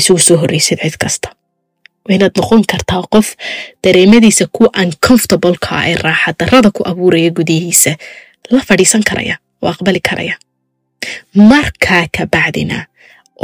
isugu 0.00 0.18
soo 0.26 0.36
horreysid 0.42 0.78
cid 0.84 0.96
kasta 1.02 1.28
inaad 2.08 2.32
noqon 2.38 2.62
kartaa 2.72 3.02
qof 3.14 3.28
dareemadiisa 3.84 4.46
kuwa 4.52 4.70
uncomfortableka 4.82 5.74
ee 5.88 5.94
raaxa 5.94 6.32
darrada 6.40 6.70
ku 6.70 6.82
abuuraya 6.90 7.30
gudihiisa. 7.30 7.92
La 8.50 8.60
fadhiisan 8.68 9.02
karaya 9.10 9.36
oo 9.62 9.68
aqbali 9.70 10.00
karaya. 10.00 10.34
Markaa 11.34 12.06
ka 12.16 12.26
bacdina 12.26 12.86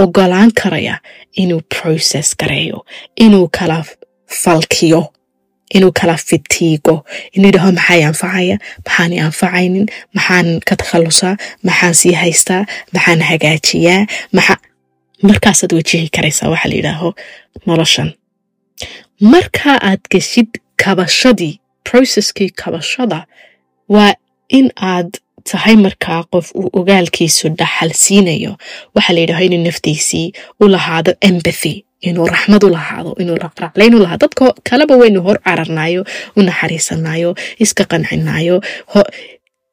ogolaan 0.02 0.50
karaya 0.60 1.00
inuu 1.36 1.60
process 1.74 2.34
gareeyo 2.40 2.84
inuu 3.16 3.48
kala 3.58 3.84
falkiyo 4.42 5.12
inuu 5.74 5.92
kala 5.92 6.16
fitiigo. 6.16 7.04
Inuu 7.32 7.46
yidhaho 7.48 7.72
maxay 7.72 8.04
anfacaya? 8.04 8.58
Maxaanay 8.86 9.20
anfacaynin? 9.20 9.86
Maxaan 10.14 10.60
ka 10.68 10.76
takhallusaa? 10.76 11.36
Maxaan 11.62 11.94
sii 11.94 12.12
haystaa? 12.12 12.64
Maxaan 12.92 13.20
hagaajiyaa? 13.20 14.06
Markaasaad 15.22 15.72
wajihi 15.72 16.08
karaysaa 16.16 16.48
waxaa 16.50 16.68
la 16.70 16.74
yidhaaho 16.74 17.14
noloshan 17.66 18.12
marka 19.32 19.72
aad 19.90 20.02
geshid 20.12 20.50
kabashadii 20.82 21.54
processkii 21.88 22.50
kabashada 22.62 23.26
waa 23.94 24.14
in 24.58 24.66
aad 24.92 25.10
tahay 25.50 25.76
markaa 25.86 26.22
qof 26.32 26.46
uu 26.58 26.68
ogaalkiisu 26.80 27.48
dhaxal 27.58 27.90
siinayo. 28.04 28.52
Waxaa 28.94 29.14
la 29.14 29.20
yidhaho 29.20 29.42
inuu 29.48 29.62
naftiisii 29.68 30.32
u 30.62 30.68
lahaado 30.74 31.12
empathy 31.28 31.74
inuu 32.08 32.26
raxmad 32.34 32.62
u 32.64 32.70
lahaado 32.76 33.10
inuu 33.22 33.36
raqraaclayn 33.46 33.94
u 33.94 33.98
lahaado. 34.04 34.26
Dadka 34.26 34.44
kaleba 34.70 34.94
waynu 35.00 35.20
hor 35.26 35.38
cararnayo 35.46 36.02
u 36.36 36.42
naxariisanayo 36.48 37.30
iska 37.64 37.84
qancinayo 37.90 38.56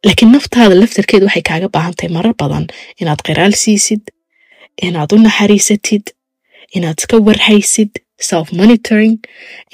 laakiin 0.06 0.32
naftaada 0.36 0.76
laftarkeedu 0.82 1.26
waxay 1.26 1.44
kaaga 1.50 1.68
baahan 1.76 1.94
tahay 1.98 2.12
marar 2.18 2.34
badan. 2.42 2.66
Inaad 3.02 3.22
qiraal 3.28 3.54
siisid 3.64 4.04
inaad 4.88 5.10
u 5.16 5.18
naxariisatid 5.26 6.06
inaad 6.78 6.98
iska 7.02 7.18
warhaysid 7.28 7.92
self 8.30 8.52
monitoring 8.60 9.18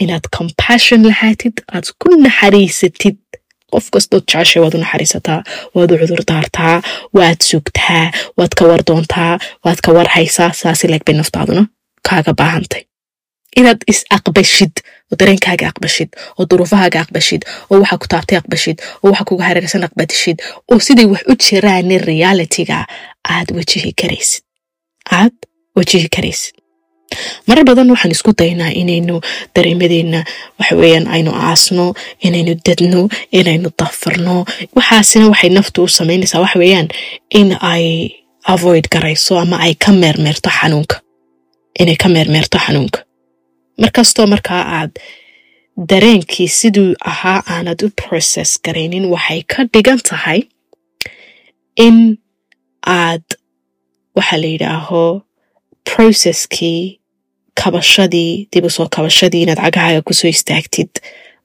inaad 0.03 0.25
compassion 0.37 1.01
lahaatid 1.11 1.55
aad 1.73 1.87
ku 2.01 2.09
naxariisatid 2.25 3.17
qof 3.73 3.85
kastood 3.93 4.23
jeceshay 4.31 4.61
waad 4.63 4.75
u 4.77 4.81
naxariisataa 4.83 5.39
waad 5.75 5.91
u 5.93 5.97
cudur 6.01 6.21
waad 7.17 7.39
sugtaa 7.51 8.05
waad 8.37 8.53
ka 8.59 8.63
war 8.69 8.81
doontaa 8.89 9.33
waad 9.65 9.79
ka 9.85 9.89
warhaysaa 9.97 10.51
saasi 10.61 10.87
leeg 10.91 11.03
bay 11.07 11.15
naftaaduna 11.21 11.63
kaaga 12.09 12.33
baahantay 12.41 12.83
inaad 13.59 13.81
is 13.91 13.99
aqbashid 14.17 14.73
oo 15.11 15.15
dareenkaaga 15.19 15.65
aqbashid 15.71 16.09
oo 16.37 16.45
duruufahaaga 16.49 16.99
aqbashid 17.05 17.41
oo 17.71 17.79
waxa 17.81 17.97
ku 18.01 18.07
taabtay 18.13 18.37
aqbashid 18.41 18.77
oo 19.03 19.09
waxa 19.11 19.25
kuga 19.29 19.43
hareersan 19.49 19.83
aqbadishid 19.87 20.37
oo 20.71 20.79
siday 20.85 21.05
wax 21.13 21.23
u 21.31 21.35
jiraane 21.45 21.97
realityga 22.09 22.77
aad 23.35 23.47
wajihi 23.57 23.91
karaysid 24.01 24.43
aad 25.19 25.35
wajihi 25.77 26.09
karaysid 26.15 26.55
marar 27.47 27.63
badan 27.65 27.89
waxaan 27.93 28.11
isku 28.15 28.31
daynaa 28.41 28.71
inaynu 28.81 29.21
dareemadeenna 29.55 30.23
waxa 30.59 30.75
weeyaan 30.81 31.07
aynu 31.15 31.31
aasno 31.47 31.93
inaynu 32.27 32.53
dadno 32.65 33.01
inaynu 33.39 33.69
dafarno. 33.79 34.45
Waxaasina 34.75 35.25
waxay 35.31 35.49
naftu 35.49 35.83
u 35.83 35.87
samaynaysaa 35.87 36.41
waxa 36.41 36.59
weeyaan 36.59 36.87
in 37.39 37.49
ay 37.61 37.85
avoid 38.53 38.85
garayso 38.93 39.39
ama 39.39 39.57
ay 39.65 39.73
ka 39.85 39.91
meermeerto 39.91 40.49
xanuunka. 40.49 40.95
Inay 41.79 41.95
ka 41.95 42.09
meermeerto 42.09 42.57
xanuunka. 42.65 42.99
Markastoo 43.81 44.27
markaa 44.27 44.63
aad 44.79 44.91
dareenkii 45.89 46.47
siduu 46.47 46.93
ahaa 47.05 47.43
aanad 47.47 47.81
u 47.85 47.89
process 48.01 48.59
garaynin 48.65 49.05
waxay 49.13 49.41
ka 49.51 49.63
dhigan 49.73 49.99
tahay 50.09 50.41
in 51.85 52.17
aad 52.85 53.23
waxa 54.15 54.37
la 54.37 54.47
yidhaaho 54.47 55.21
processkii 55.95 56.98
kabashadii 57.61 58.47
dib 58.51 58.65
u 58.65 58.69
soo 58.75 58.87
kabashadii 58.95 59.41
inaad 59.45 59.59
cagahaaga 59.65 60.01
ku 60.07 60.13
soo 60.19 60.27
istaagtid 60.35 60.91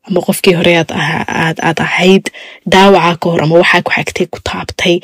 ama 0.09 0.21
qofkii 0.27 0.55
hore 0.59 0.73
aad 0.81 1.79
ahayd 1.87 2.25
dhaawaca 2.73 3.17
ka 3.23 3.27
hor 3.31 3.41
ama 3.45 3.55
waxaa 3.63 3.83
ku 3.87 3.91
xagtay 3.97 4.27
ku 4.35 4.39
taabtay 4.51 4.97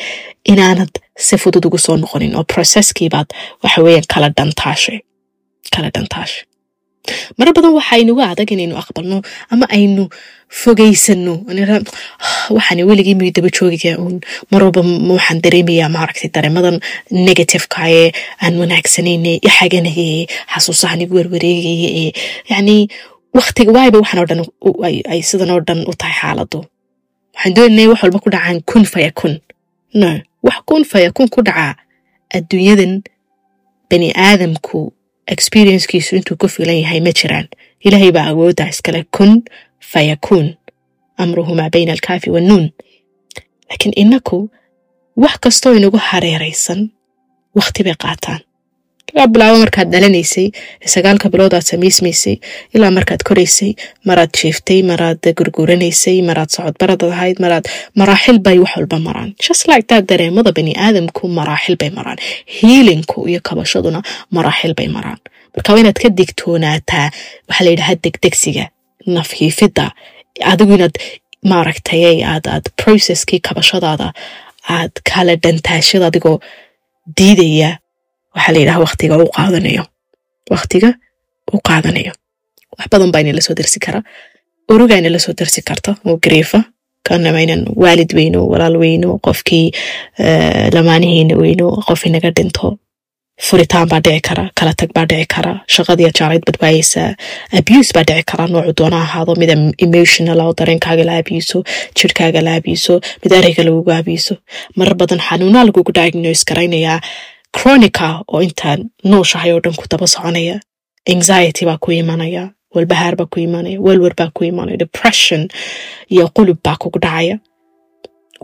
inaanad 0.53 0.93
si 1.27 1.35
fudud 1.43 1.65
ugu 1.69 1.79
soo 1.87 1.97
noqonin 2.03 2.37
oo 2.39 2.45
processkiibaad 2.55 3.29
waxa 3.63 3.79
weeyaan 3.85 4.07
kala 4.13 4.29
dhantaashay 4.39 4.99
marar 7.39 7.53
badan 7.57 7.73
waxa 7.79 7.93
aynuga 7.97 8.25
adag 8.33 8.51
inaynu 8.55 8.77
aqbalno 8.83 9.19
ama 9.53 9.67
aynu 9.77 10.05
fogaysano. 10.61 11.35
Waxaan 12.57 12.81
weligii 12.89 13.15
mii 13.15 13.31
daba 13.37 13.49
joogiga 13.57 13.93
uun? 14.03 14.21
Mar 14.51 14.63
walba 14.65 14.81
waxaan 15.15 15.39
dareemayaa 15.45 15.89
maaragtay 15.95 16.29
dareemadan 16.35 16.77
negativeka 17.27 17.81
ee 17.99 18.13
aan 18.43 18.55
wanaagsanayne 18.61 19.33
ixaganayay 19.49 20.27
xasuusahan 20.53 21.01
igu 21.05 21.15
werwareegaya 21.19 21.89
ee 22.01 22.11
yacni 22.51 22.77
waktiga 23.39 23.71
waayba 23.77 23.99
waxaan 24.03 24.21
oo 24.23 24.27
dhan 24.31 24.41
ay 25.13 25.21
sidan 25.29 25.51
oo 25.55 25.61
dhan 25.69 25.81
u 25.91 25.93
tahay 26.01 26.15
xaaladu 26.21 26.59
waxaan 27.35 27.55
doonanay 27.57 27.87
wax 27.91 27.99
walba 28.03 28.19
ku 28.25 28.29
dhacaan 28.35 28.59
kun 28.71 28.85
faya 28.93 29.11
kun. 29.21 29.35
Wax 30.47 30.59
kun 30.69 30.83
faya 30.91 31.09
kun 31.17 31.29
ku 31.35 31.41
dhacaa 31.47 31.75
adduunyadan 32.37 32.93
bani 33.91 34.09
aadamku 34.27 34.93
experiencekiisu 35.35 36.17
intuu 36.17 36.37
ku 36.41 36.49
filan 36.49 36.79
yahay 36.83 37.01
ma 37.01 37.13
jiraan. 37.19 37.47
Ilaahay 37.85 38.13
baa 38.17 38.27
awooddaa 38.33 38.69
iskale 38.73 39.05
kun 39.17 39.43
fayakuun 39.93 40.49
amruhu 41.23 41.55
maa 41.59 41.71
bayna 41.75 41.93
alkaafi 41.93 42.31
wannuun 42.31 42.67
laakiin 43.69 43.93
innaku 44.03 44.39
wax 45.23 45.37
kastoo 45.45 45.73
inagu 45.79 45.97
hareeraysan 46.09 46.81
wakhti 47.59 47.83
bay 47.87 47.95
qaataan 48.05 48.41
laga 49.15 49.27
bilaabo 49.35 49.57
markaad 49.65 49.89
dhalanaysay 49.95 50.47
sagaalka 50.95 51.27
bilood 51.33 51.55
aad 51.59 51.67
samaysmaysay 51.73 52.37
ilaa 52.75 52.91
markaad 52.99 53.23
koraysay 53.29 53.71
maraad 54.09 54.31
jiiftay 54.41 54.81
maraad 54.91 55.23
gurguranaysay 55.39 56.17
maraad 56.29 56.51
socodbarad 56.57 57.03
ahayd 57.15 57.37
maraad 57.45 57.65
maraaxil 58.01 58.39
bay 58.47 58.59
wax 58.65 58.73
walba 58.77 58.99
maraan. 59.09 59.31
Just 59.47 59.63
like 59.71 59.87
that 59.91 60.05
dareemada 60.11 60.53
bani 60.59 60.73
aadamku 60.87 61.23
maraaxil 61.39 61.77
bay 61.83 61.91
maraan. 61.99 62.19
Hiilinku 62.57 63.19
iyo 63.31 63.41
kabashaduna 63.49 64.01
maraaxil 64.37 64.75
bay 64.79 64.89
maraan. 64.97 65.19
Marka 65.55 65.73
waa 65.73 65.81
inaad 65.83 65.99
ka 66.03 66.09
digtoonaataa 66.21 67.07
waxaa 67.49 67.65
la 67.65 67.71
yidhaha 67.75 67.95
degdegsiga 68.05 68.65
nafhiifidda 69.17 69.87
adigu 70.53 70.73
inaad 70.79 70.97
maaragtay 71.53 72.23
aad 72.33 72.45
aad 72.55 72.65
processkii 72.83 73.41
kabashadaada 73.49 74.09
aad 74.77 74.93
kala 75.11 75.35
dhantaashada 75.45 76.07
adigoo 76.11 76.37
diidaya 77.19 77.71
waxaa 78.35 78.53
la 78.55 78.59
yidhaha 78.63 78.81
waktiga 78.87 79.15
u 79.19 79.27
qaadanayo. 79.37 79.85
Waktiga 80.51 80.91
u 81.55 81.59
qaadanayo. 81.69 82.13
Wax 82.79 82.87
badan 82.93 83.11
baa 83.13 83.21
inala 83.25 83.41
soo 83.47 83.55
darsi 83.55 83.79
kara. 83.85 84.01
Urugaa 84.73 84.99
inala 85.03 85.19
soo 85.19 85.33
darsi 85.39 85.63
karta. 85.69 85.91
Oo 86.07 86.17
gariifa 86.25 86.61
kanama 87.09 87.41
inan 87.43 87.63
waalid 87.83 88.11
weyno 88.19 88.41
walaal 88.53 88.77
weyno 88.83 89.19
qofkii 89.27 89.67
lamaanihiina 90.75 91.35
weyno 91.43 91.67
qof 91.89 92.01
inaga 92.07 92.31
dhinto. 92.37 92.79
Furitaan 93.49 93.89
baa 93.89 94.01
dhici 94.05 94.21
kara 94.29 94.45
kala 94.59 94.73
tag 94.81 94.91
baa 94.95 95.07
dhici 95.11 95.27
kara 95.35 95.53
shaqadiiya 95.75 96.11
jaalayd 96.19 96.43
badbaayeysaa 96.49 97.09
abuse 97.59 97.91
baa 97.97 98.05
dhici 98.09 98.25
kara 98.31 98.45
noocu 98.53 98.73
doona 98.79 98.99
ahaado 99.07 99.33
mid 99.43 99.51
emotional 99.87 100.41
oo 100.45 100.53
dareenkaaga 100.59 101.05
la 101.09 101.15
abiiso 101.23 101.59
jirhkaaga 101.97 102.41
la 102.47 102.53
abiiso 102.61 102.95
mid 103.25 103.33
ereyga 103.39 103.63
lagugu 103.67 103.91
abiiso. 104.01 104.35
Marar 104.77 104.95
badan 105.01 105.21
xanuunaa 105.29 105.65
lagugu 105.69 105.93
diagnose 105.99 106.43
garaynayaa 106.49 106.99
chronica 107.57 108.09
oo 108.33 108.41
intaan 108.49 108.81
nooshahay 109.11 109.51
oo 109.53 109.61
dhan 109.65 109.75
ku 109.81 109.85
daba 109.91 110.07
soconaya 110.15 110.57
anxiety 111.15 111.63
baa 111.69 111.79
ku 111.85 111.91
imanaya 111.93 112.43
walbahaar 112.75 113.15
baa 113.21 113.27
ku 113.33 113.39
imanaya 113.47 113.79
welwer 113.87 114.15
baa 114.19 114.31
ku 114.37 114.45
imanaya 114.51 114.77
depression 114.85 115.49
iyo 116.13 116.25
qulub 116.37 116.59
baa 116.65 116.77
kugu 116.83 116.99
dhacaya. 117.05 117.37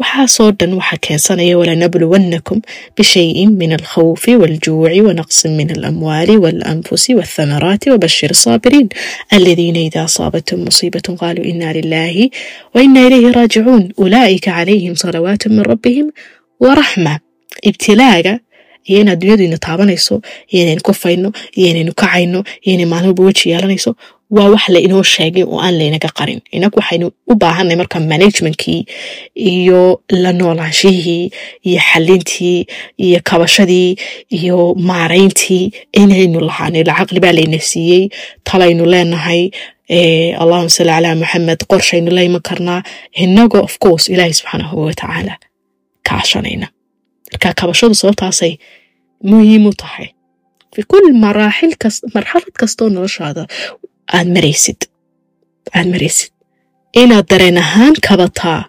Waxaasoo 0.00 0.50
dhan 0.58 0.72
waxaa 0.80 0.98
keensanaya 1.04 1.54
walanabluwannakum 1.60 2.58
bishayin 2.96 3.50
min 3.60 3.72
alkhawfi 3.78 4.32
waljuuci 4.42 5.00
wanaqsin 5.06 5.52
min 5.58 5.68
alamwaali 5.76 6.34
walanfusi 6.44 7.14
walthamaraati 7.18 7.90
wabashir 7.90 8.34
saabiriin 8.34 8.88
aladiina 9.36 9.80
ida 9.88 10.02
asaabatum 10.08 10.58
musiibatun 10.68 11.16
qaaluu 11.20 11.44
ina 11.52 11.72
lilahi 11.72 12.24
wa 12.74 12.82
ina 12.86 13.00
ilayhi 13.06 13.32
raajicuun. 13.38 13.84
Ulaa'ika 14.04 14.50
calayhim 14.58 14.94
salawaatu 15.02 15.48
min 15.54 15.64
rabbihim 15.72 16.06
waraxma 16.60 17.14
ibtilaaga 17.68 18.34
iyo 18.88 18.99
in 19.01 19.09
adduunyadu 19.12 19.42
ina 19.49 19.59
taabanayso 19.66 20.14
iyo 20.53 20.62
inaynu 20.62 20.83
kufayno 20.88 21.29
iyo 21.59 21.68
kacayno 22.01 22.38
iyo 22.62 22.75
inay 22.75 22.87
weji 23.27 23.51
yeelanayso 23.51 23.92
waa 24.31 24.49
wax 24.55 24.68
la 24.75 24.79
sheegay 25.05 25.42
oo 25.46 25.61
aan 25.64 25.75
laynaga 25.79 26.09
qarin. 26.18 26.40
Inagu 26.57 26.77
waxaynu 26.81 27.07
u 27.31 27.35
baahanay 27.42 27.77
marka 27.81 28.01
managementkii 28.01 28.81
iyo 29.35 30.01
la 30.22 30.33
noolaanshihii 30.33 31.31
iyo 31.68 31.81
xalintii 31.92 32.66
iyo 33.07 33.20
kabashadii 33.29 33.96
iyo 34.38 34.75
maarayntii 34.88 35.64
inaynu 35.92 36.40
lahaanay 36.40 36.83
lacaqli 36.88 37.20
baa 37.20 37.33
layna 37.38 37.59
siiyey 37.70 38.09
talaynu 38.44 38.85
leenahay 38.92 39.42
allahuma 40.42 40.68
salli 40.77 40.90
calaa 40.90 41.14
maxamed 41.22 41.61
qorshaynu 41.70 42.11
la 42.16 42.22
iman 42.29 42.42
karnaa 42.49 42.83
inagoo 43.25 43.62
of 43.68 43.75
course 43.79 44.05
ilaahi 44.12 44.35
subxaanahu 44.38 44.75
watacaala 44.87 45.35
kaashanayna 46.09 46.66
marka 47.32 47.48
kabashadu 47.60 47.94
sababtaasay 48.02 48.52
muhiim 49.30 49.64
u 49.70 49.72
tahay 49.82 50.08
fi 50.74 50.80
kul 50.90 51.04
marxalad 52.14 52.52
kastoo 52.60 52.88
noloshaada 52.96 53.42
aad 54.16 54.28
maraysid 54.36 54.80
aad 55.76 55.86
maraysid 55.94 56.30
inaad 57.02 57.26
dareen 57.30 57.58
ahaan 57.64 57.94
kabataa 58.08 58.60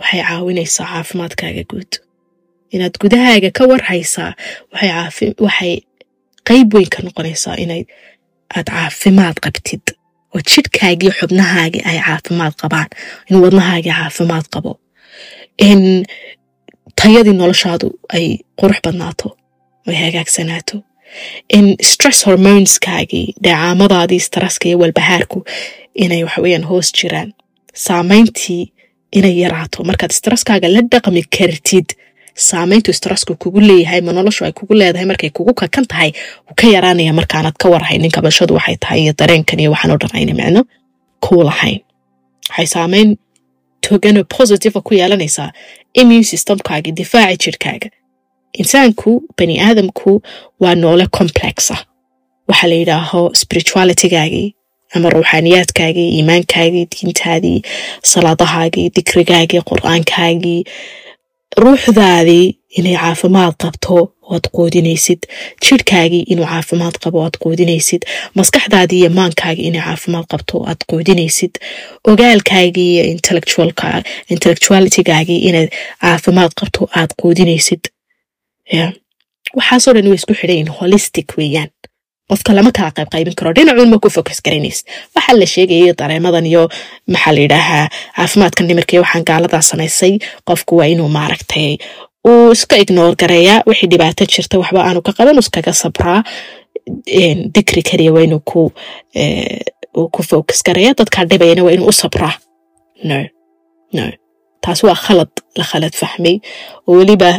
waxay 0.00 0.22
caawinaysaa 0.28 0.86
caafimaadkaaga 0.92 1.62
guud 1.70 1.92
inaad 2.74 2.94
gudahaaga 3.02 3.50
ka 3.58 3.62
warhaysaa 3.70 4.30
waxay 4.72 5.74
qayb 6.48 6.68
weyn 6.74 6.88
ka 6.94 6.98
noqonaysaa 7.06 7.56
inay 7.64 7.82
aad 8.56 8.66
caafimaad 8.76 9.36
qabtid 9.44 9.84
oo 10.34 10.40
jidhkaagii 10.50 11.12
xubnahaagii 11.18 11.82
ay 11.90 11.98
caafimaad 12.06 12.54
qabaan 12.62 12.88
in 13.30 13.36
wadnahaagii 13.44 13.94
caafimaad 14.00 14.46
qabo 14.54 14.72
in 15.68 15.80
tayadii 17.00 17.32
noloshaadu 17.40 17.88
ay 18.16 18.26
qurux 18.60 18.78
badnaato 18.84 19.28
ay 19.88 19.94
hagaagsanaato. 20.04 20.76
In 21.56 21.66
stress 21.90 22.18
hormoneskaagii 22.26 23.26
dheecaamadaadii 23.44 24.20
stresska 24.28 24.68
iyo 24.68 24.78
walbahaarku 24.82 25.38
inay 25.94 26.22
waxaweyaan 26.24 26.64
hoos 26.70 26.88
jiraan. 26.98 27.32
Saamayntii 27.74 28.72
inay 29.18 29.34
yaraato. 29.42 29.84
Markaad 29.84 30.12
stresskaaga 30.12 30.68
la 30.74 30.80
dhaqmi 30.92 31.22
kartid 31.38 31.88
saamayntu 32.34 32.92
stressku 32.92 33.34
kugu 33.42 33.60
leeyahay 33.60 34.00
ma 34.00 34.12
noloshu 34.12 34.44
ay 34.44 34.52
kugu 34.52 34.74
leedahay 34.74 35.06
markay 35.06 35.30
kugu 35.30 35.52
kakan 35.54 35.84
tahay 35.88 36.10
wuu 36.46 36.54
ka 36.60 36.66
yaraanaya 36.74 37.12
markaanad 37.12 37.54
ka 37.62 37.68
warhaynin 37.68 38.10
kabashadu 38.10 38.54
waxay 38.54 38.76
tahay 38.80 39.00
iyo 39.04 39.12
dareenkan 39.18 39.60
iyo 39.60 39.70
waxaan 39.74 39.92
o 39.94 39.96
dhan 39.98 40.34
micno 40.40 40.62
kuu 41.20 41.42
lahayn. 41.44 41.80
Waxay 42.50 42.66
saamayn 42.66 43.16
toganoo 43.88 44.24
positiva 44.36 44.80
ku 44.80 44.94
yeelanaysaa 44.94 45.50
immune 46.00 46.24
systemkaagii 46.32 46.92
difaaci 47.00 47.36
jirhkaaga 47.44 47.88
insaanku 48.60 49.10
bani 49.38 49.54
aadamku 49.60 50.22
waa 50.60 50.74
noole 50.74 51.06
complexa. 51.18 51.76
Waxaa 52.48 52.68
la 52.68 52.74
yidhaaho 52.74 53.20
spiritualitygaagii 53.34 54.54
ama 54.94 55.10
ruuxaaniyaadkaagii 55.10 56.08
iimaankaagii 56.16 56.86
diintaadii 56.92 57.62
salaadahaagii 58.12 58.88
dikrigaagii 58.96 59.60
qur'aankaagii 59.70 60.60
ruuxdaadii 61.62 62.46
inay 62.78 62.96
caafimaad 62.96 63.54
qabto 63.62 63.96
oad 64.34 64.44
quudinaysid 64.56 65.20
jirhkaagii 65.66 66.22
inuu 66.32 66.46
caafimaad 66.52 66.96
qabo 67.04 67.18
aad 67.26 67.36
quudinaysid 67.44 68.02
maskaxdaadii 68.38 69.00
iyo 69.02 69.10
maankaagii 69.18 69.66
inay 69.70 69.82
caafimaad 69.88 70.26
qabto 70.32 70.56
aad 70.70 70.80
quudinaysid 70.90 71.52
ogaalkaagii 72.10 72.88
iyo 72.94 73.04
intellectualitygaagii 74.34 75.38
inaad 75.48 75.68
caafimaad 76.02 76.52
qabto 76.60 76.82
aad 77.00 77.10
quudinaysid 77.22 77.82
waxaasoo 79.58 79.92
dhan 79.94 80.06
way 80.10 80.18
isku 80.20 80.34
xidhayin 80.40 80.68
holistic 80.80 81.28
weeyaan 81.38 81.70
qofka 82.30 82.52
lama 82.56 82.70
kala 82.76 82.90
qayb 82.96 83.08
qaybin 83.14 83.34
karo 83.38 83.50
dhinacuun 83.56 83.90
ma 83.92 83.98
ku 84.04 84.08
focus 84.16 84.38
garanays 84.46 84.78
waxaa 85.16 85.36
la 85.40 85.46
sheegaya 85.54 85.92
dareemadan 86.00 86.46
iyo 86.52 86.62
maxaa 87.14 87.32
la 87.36 87.40
yidhaahaa 87.44 87.86
caafimaadkan 88.16 88.64
dhimirka 88.68 88.92
iyo 88.94 89.02
waxaan 89.04 89.24
gaaladaa 89.30 89.62
samaysay 89.70 90.12
qofku 90.48 90.72
waa 90.78 90.88
inuu 90.94 91.08
maaragtay 91.18 91.70
uu 92.28 92.52
iska 92.52 92.76
ignoor 92.82 93.14
gareeyaa 93.20 93.62
wixii 93.66 93.88
dhibaato 93.92 94.24
jirta 94.32 94.58
waxba 94.62 94.80
aanu 94.86 95.00
ka 95.06 95.12
qaban 95.18 95.38
iskaga 95.42 95.72
sabraa 95.82 96.20
dikri 97.54 97.82
kaliya 97.88 98.12
waa 98.14 98.22
inuu 98.26 98.40
ku 100.14 100.22
focus 100.30 100.62
gareeya 100.66 100.94
dadkaa 100.98 101.24
dhibayana 101.30 101.62
waa 101.64 101.72
inuu 101.76 101.88
u 101.88 101.92
sabraa. 101.92 102.34
No 103.08 103.18
no. 103.96 104.04
Taas 104.64 104.80
waa 104.84 104.94
khalad 105.04 105.32
la 105.58 105.64
khalad 105.70 105.94
fahmay 106.00 106.36
oo 106.86 106.94
weliba 106.98 107.30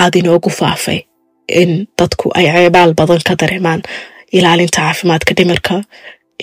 aad 0.00 0.14
inoogu 0.20 0.50
faafay 0.50 1.00
in 1.60 1.86
dadku 1.98 2.30
ay 2.38 2.46
ceebaal 2.54 2.94
badan 2.98 3.20
ka 3.28 3.34
dareemaan 3.40 3.82
ilaalinta 4.32 4.80
caafimaadka 4.82 5.32
dhimirka 5.38 5.76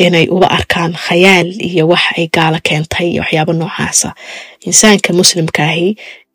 inay 0.06 0.26
uba 0.36 0.48
arkaan 0.58 0.94
khayaal 1.06 1.48
iyo 1.70 1.84
wax 1.92 2.04
ay 2.18 2.26
gaalo 2.36 2.58
keentay 2.68 3.08
iyo 3.12 3.22
waxyaabo 3.22 3.54
noocaasa. 3.54 4.10
Insaanka 4.68 5.14
muslimkaahi 5.20 5.90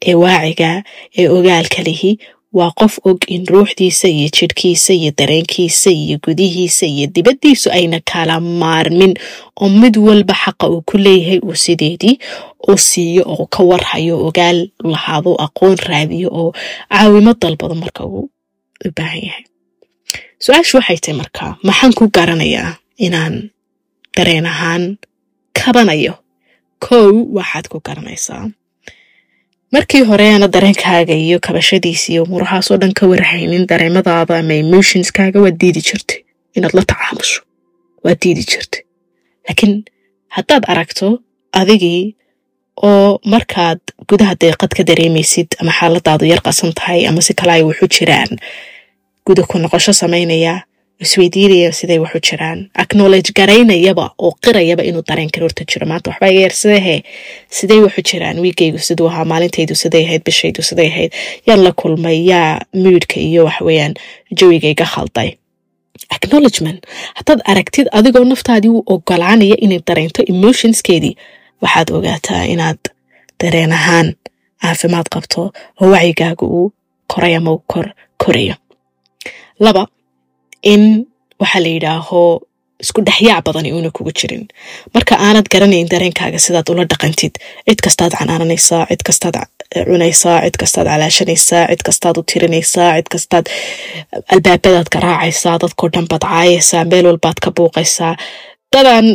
ee 0.08 0.14
waaciga 0.22 0.70
ee 1.18 1.28
ogaalka 1.36 1.82
lihi 1.88 2.12
waa 2.58 2.70
qof 2.80 2.94
og 3.08 3.20
in 3.34 3.46
ruuxdiisa 3.52 4.08
iyo 4.08 4.28
jidhkiisa 4.36 4.92
iyo 5.00 5.10
dareenkiisa 5.18 5.90
iyo 5.90 6.16
gudihiisa 6.24 6.86
iyo 6.86 7.06
dibaddiisu 7.14 7.70
ayna 7.76 8.00
kala 8.12 8.40
maarmin 8.40 9.14
oo 9.60 9.68
mid 9.68 9.94
walba 10.06 10.34
xaqa 10.42 10.66
uu 10.72 10.82
ku 10.88 10.98
leeyahay 10.98 11.38
uu 11.48 11.54
sideedii 11.64 12.14
oo 12.68 12.76
siiyo 12.76 13.22
oo 13.32 13.46
ka 13.54 13.62
warhayo 13.70 14.14
ogaal 14.26 14.58
lahaado 14.92 15.32
aqoon 15.46 15.76
raadiyo 15.88 16.28
oo 16.40 16.50
caawimo 16.90 17.32
dalbado 17.42 17.74
marka 17.82 18.02
uu 18.04 18.24
u 18.86 18.90
baahan 18.96 19.22
yahay. 19.28 19.44
Su'aashu 20.44 20.74
waxay 20.78 20.98
tahay 21.02 21.16
markaa 21.22 21.50
maxaan 21.66 21.92
ku 21.98 22.04
garanayaa 22.16 22.70
inaan 23.06 23.34
dareen 24.16 24.46
ahaan 24.52 24.82
kabanayo? 25.58 26.14
Kow 26.86 27.12
waxaad 27.36 27.66
ku 27.72 27.78
garanaysaa 27.86 28.44
markii 29.72 30.02
hore 30.09 30.26
aana 30.33 30.48
dareenkaaga 30.48 31.14
iyo 31.14 31.38
kabashadiisa 31.46 32.12
iyo 32.12 32.22
murahaasoo 32.33 32.76
dhan 32.76 32.92
ka 32.92 33.06
warhaynin 33.06 33.66
dareemadaada 33.66 34.38
ama 34.38 34.54
emotionskaaga 34.64 35.40
waad 35.44 35.56
diidi 35.62 35.80
jirtay 35.88 36.18
inaad 36.56 36.74
la 36.78 36.83
tacaamusho 36.90 37.40
waad 38.04 38.18
diidi 38.22 38.42
jirtay 38.50 38.83
laakiin 39.48 39.85
haddaad 40.37 40.64
aragto 40.72 41.06
adigii 41.61 42.16
oo 42.88 43.20
markaad 43.24 43.80
gudaha 44.09 44.35
deeqad 44.42 44.72
ka 44.76 44.83
dareemaysid 44.90 45.48
ama 45.61 45.72
xaaladaadu 45.78 46.24
yar 46.33 46.40
qasan 46.46 46.72
tahay 46.78 47.06
ama 47.09 47.20
si 47.26 47.33
kale 47.35 47.52
ay 47.52 47.62
waxu 47.62 47.87
jiraan 47.96 48.30
guda 49.26 49.42
ku 49.50 49.59
noqosho 49.59 49.92
samaynaya 49.92 50.54
isweydiinaya 51.04 51.72
siday 51.72 51.98
waxu 51.98 52.20
jiraan. 52.28 52.58
Acknowledge 52.82 53.30
garaynayaba 53.38 54.10
oo 54.18 54.32
qirayaba 54.44 54.82
inuu 54.88 55.02
dareen 55.08 55.30
kale 55.30 55.44
horta 55.46 55.64
jiro. 55.70 55.86
Maanta 55.86 56.10
waxbaa 56.10 56.28
yarsidahe 56.42 56.96
siday 57.58 57.80
waxu 57.86 58.02
jiraan? 58.10 58.36
Wiigaygu 58.44 58.78
siduu 58.78 59.08
ahaa 59.08 59.24
maalintaydu 59.24 59.74
siday 59.82 60.04
ahayd 60.06 60.22
bishaydu 60.24 60.62
siday 60.62 60.88
ahayd 60.92 61.12
yaan 61.46 61.62
la 61.64 61.72
kulmay 61.72 62.18
yaa 62.30 62.60
muudka 62.74 63.16
iyo 63.20 63.44
waxweeyaan 63.44 63.94
jawigayga 64.38 64.84
khalday. 64.94 65.30
Acknowledgement. 66.16 66.80
Haddaad 67.14 67.40
aragtid 67.44 67.86
adigoo 67.92 68.24
naftaadii 68.24 68.68
u 68.68 68.82
ogolaanaya 68.86 69.56
inay 69.64 69.80
dareento 69.86 70.22
emotionskeedii 70.32 71.16
waxaad 71.62 71.90
ogaataa 71.96 72.44
inaad 72.44 72.78
dareen 73.42 73.72
ahaan 73.72 74.14
caafimaad 74.62 75.06
qabto 75.14 75.52
oo 75.80 75.88
wacyigaaga 75.94 76.46
uu 76.46 76.72
koray 77.12 77.34
ama 77.36 77.52
u 77.52 77.58
kor 77.66 77.86
korayo. 78.24 78.54
Laba 79.60 79.86
in 80.62 80.82
waxaa 81.40 81.60
la 81.64 81.68
yidhaaho 81.76 82.20
isku 82.84 83.00
dhexyaac 83.06 83.44
badani 83.46 83.72
uuna 83.76 83.90
kugu 83.96 84.12
jirin. 84.18 84.44
Marka 84.94 85.14
aanad 85.26 85.46
garanayn 85.52 85.88
dareenkaaga 85.92 86.38
sidaad 86.44 86.68
ula 86.72 86.84
dhaqantid 86.92 87.34
cid 87.68 87.80
kastaad 87.84 88.12
canaananaysaa 88.18 88.86
cid 88.90 89.02
kastaad 89.08 89.36
cunaysaa 89.88 90.36
cid 90.44 90.56
kastaad 90.62 90.86
calaashanaysaa 90.92 91.64
cid 91.70 91.82
kastaad 91.88 92.16
u 92.20 92.22
tirinaysaa 92.32 92.88
cid 92.96 93.08
kastaad 93.14 93.46
albaabadaad 94.32 94.88
garaacaysaa 94.94 95.56
dadkoo 95.62 95.88
dhan 95.94 96.06
baad 96.10 96.24
caayaysaa 96.30 96.84
meel 96.92 97.06
walbaad 97.10 97.38
ka 97.44 97.50
buuqaysaa 97.56 98.14
dadaan 98.72 99.06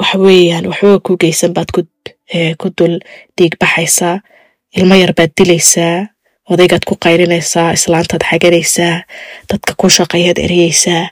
waxweeyaan 0.00 0.64
waxbaba 0.70 0.98
ku 1.06 1.12
geysan 1.22 1.52
baad 1.56 1.70
ku 2.60 2.66
dul 2.78 2.94
dhiig 3.38 3.54
baxaysaa 3.62 4.14
ilmo 4.78 4.94
yar 5.02 5.12
baad 5.18 5.32
dilaysaa 5.38 5.94
odaygaad 6.52 6.84
ku 6.88 6.94
qaylinaysaa 7.04 7.68
islaantaad 7.78 8.22
xaganaysaa 8.30 8.94
dadka 9.50 9.70
ku 9.80 9.86
shaqeeyaad 9.96 10.38
ereyeysaa 10.46 11.04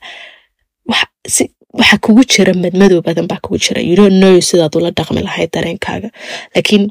waxa 1.78 1.96
kugu 2.04 2.22
jira 2.32 2.52
madmadow 2.64 3.00
badan 3.06 3.26
baa 3.30 3.40
kugu 3.44 3.58
jira 3.64 3.80
you 3.88 3.94
don't 4.00 4.18
know 4.22 4.34
sidaad 4.48 4.74
ula 4.78 4.90
dhaqmi 4.98 5.20
lahayd 5.26 5.50
dareenkaaga 5.56 6.08
laakiin 6.54 6.84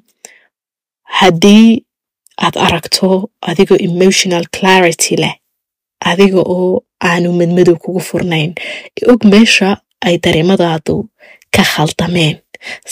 haddii 1.20 1.68
aad 2.46 2.56
aragto 2.66 3.08
adigoo 3.50 3.78
emotional 3.90 4.44
clarity 4.58 5.16
leh 5.24 5.34
adiga 6.12 6.42
oo 6.56 6.70
aanu 7.10 7.30
madmadow 7.40 7.76
kugu 7.84 8.00
furnayn 8.10 8.52
og 9.12 9.22
meesha 9.34 9.70
ay 10.08 10.16
dareemadaadu 10.26 10.96
ka 11.56 11.64
khaldameen 11.74 12.36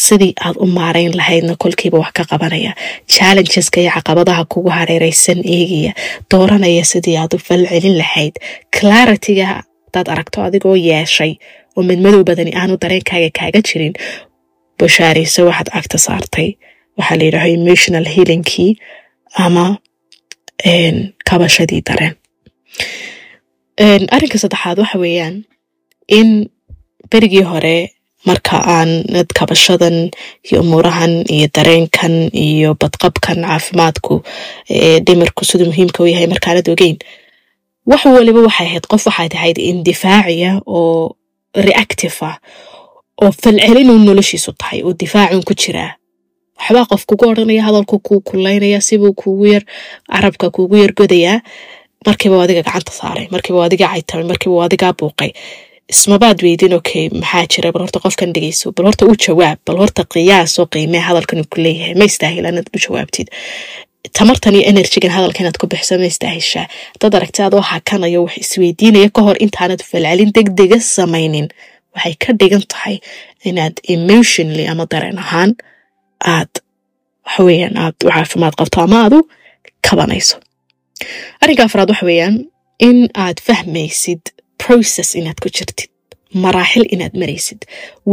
sidii 0.06 0.34
aad 0.46 0.56
u 0.64 0.66
maarayn 0.78 1.14
lahaydna 1.20 1.56
kolkiiba 1.64 1.98
wax 2.04 2.12
ka 2.18 2.24
qabanaya. 2.32 2.72
Challengeska 3.14 3.78
iyo 3.82 3.92
caqabadaha 3.96 4.44
kugu 4.52 4.70
hareeraysan 4.78 5.40
eegaya 5.56 5.92
dooranaya 6.32 6.84
sidii 6.92 7.18
aad 7.22 7.34
u 7.36 7.40
falcelin 7.48 7.98
lahayd. 8.02 8.36
Clarityga 8.80 9.48
hadaad 9.88 10.08
aragto 10.14 10.38
adigoo 10.48 10.76
yeeshay. 10.90 11.34
Oo 11.76 11.84
madmadow 11.90 12.24
badani 12.30 12.52
aanu 12.62 12.74
dareenkaaga 12.84 13.30
kaaga 13.40 13.60
jirin. 13.68 13.94
Bashaarayse 14.80 15.42
waxaad 15.48 15.70
cagta 15.76 15.98
saartay. 16.06 16.50
Waxaa 16.98 17.18
la 17.20 17.24
yidhaaho 17.28 17.50
emotional 17.58 18.06
healingkii 18.16 18.72
ama 19.46 19.66
kabashadii 21.30 21.82
dareen. 21.88 22.16
Arrinka 24.16 24.38
saddexaad 24.44 24.78
waxa 24.84 24.98
weeyaan. 25.04 25.36
In 26.18 26.30
berigii 27.12 27.44
hore 27.52 27.78
marka 28.28 28.56
aanad 28.76 29.28
kabashadan 29.38 29.98
iyo 30.48 30.62
umuurahan 30.64 31.14
iyo 31.36 31.48
dareenkan 31.56 32.14
iyo 32.48 32.70
badqabkan 32.82 33.38
caafimaadku 33.48 34.16
dhimarku 35.06 35.42
siduu 35.46 35.66
muhiimka 35.72 36.04
u 36.04 36.08
yahay 36.14 36.28
markaanad 36.34 36.68
ogeyn 36.74 36.98
wax 37.90 38.02
waliba 38.06 38.42
waxay 38.48 38.68
ahayd 38.68 38.86
qof 38.92 39.04
waxaad 39.10 39.34
ahayd 39.38 39.58
indifaaciya 39.72 40.52
oo 40.66 41.16
reactive 41.68 42.18
ah 42.30 42.36
oo 43.22 43.32
falcelinuu 43.42 43.98
noloshiisu 44.08 44.52
tahay 44.62 44.80
oo 44.86 44.94
difaacun 45.02 45.44
ku 45.48 45.54
jiraa. 45.62 45.92
Waxbaa 46.60 46.86
qof 46.92 47.02
kugu 47.10 47.26
odhanaya 47.32 47.64
hadalku 47.68 48.00
kuu 48.00 48.22
kulaynaya 48.28 48.82
sibuu 48.88 49.14
kugu 49.22 49.46
yar 49.54 49.64
carabka 50.12 50.48
kugu 50.56 50.76
yar 50.78 50.94
markiiba 52.06 52.44
adiga 52.44 52.62
gacanta 52.64 52.92
saaray 53.00 53.28
markiiba 53.34 53.66
adiga 53.66 53.88
caytamay 53.94 54.26
markiiba 54.32 54.66
adigaa 54.66 54.94
buuqay 55.00 55.32
ismabaad 55.94 56.40
weydin 56.46 56.74
okay 56.80 57.10
maxaa 57.22 57.46
jira? 57.54 57.72
Bal 57.74 57.84
horta 57.86 58.00
qofkan 58.06 58.32
dhegeyso 58.36 58.72
bal 58.78 58.86
horta 58.90 59.06
u 59.12 59.16
jawaab 59.26 59.60
bal 59.68 59.78
horta 59.82 60.04
qiyaasoo 60.14 60.66
qiimee 60.74 61.02
hadalkan 61.08 61.44
ku 61.52 61.58
leeyahay 61.66 61.96
ma 62.00 62.06
istaahil 62.12 62.46
inaad 62.52 62.70
u 62.76 62.80
jawaabtid. 62.86 63.28
Tamartan 64.18 64.56
iyo 64.56 64.64
enerjigan 64.72 65.12
hadalka 65.18 65.40
inaad 65.44 65.58
ku 65.62 65.68
bixiso 65.72 65.98
ma 66.02 66.08
istaahishaa 66.14 66.66
dad 67.02 67.14
aragti 67.18 67.42
adoo 67.48 67.62
hakanayo 67.72 68.24
wax 68.26 68.38
isweydiinaya 68.44 69.10
ka 69.16 69.22
hor 69.28 69.38
intaanad 69.46 69.82
falcelin 69.90 70.32
degdega 70.38 70.80
samaynin. 70.96 71.48
Waxay 71.96 72.16
ka 72.24 72.32
dhigan 72.40 72.64
tahay 72.72 72.96
inaad 73.50 73.76
emotionally 73.96 74.66
ama 74.72 74.86
dareen 74.92 75.18
ahaan 75.24 75.52
aad 76.36 76.52
waxaweyaan 77.26 77.76
aad 77.84 77.96
u 78.06 78.10
caafimaad 78.16 78.56
qabto 78.60 78.78
ama 78.86 78.98
aad 79.06 79.14
u 79.20 79.22
kabanayso. 79.88 80.36
Arrinka 81.42 81.64
afraad 81.68 81.90
waxa 81.94 82.06
weeyaan 82.10 82.36
in 82.88 82.98
aad 83.26 83.38
fahmaysid 83.48 84.22
process 84.64 85.10
inaad 85.20 85.40
ku 85.44 85.50
jirtid 85.58 85.90
maraaxil 86.44 86.86
inaad 86.96 87.14
maraysid 87.22 87.60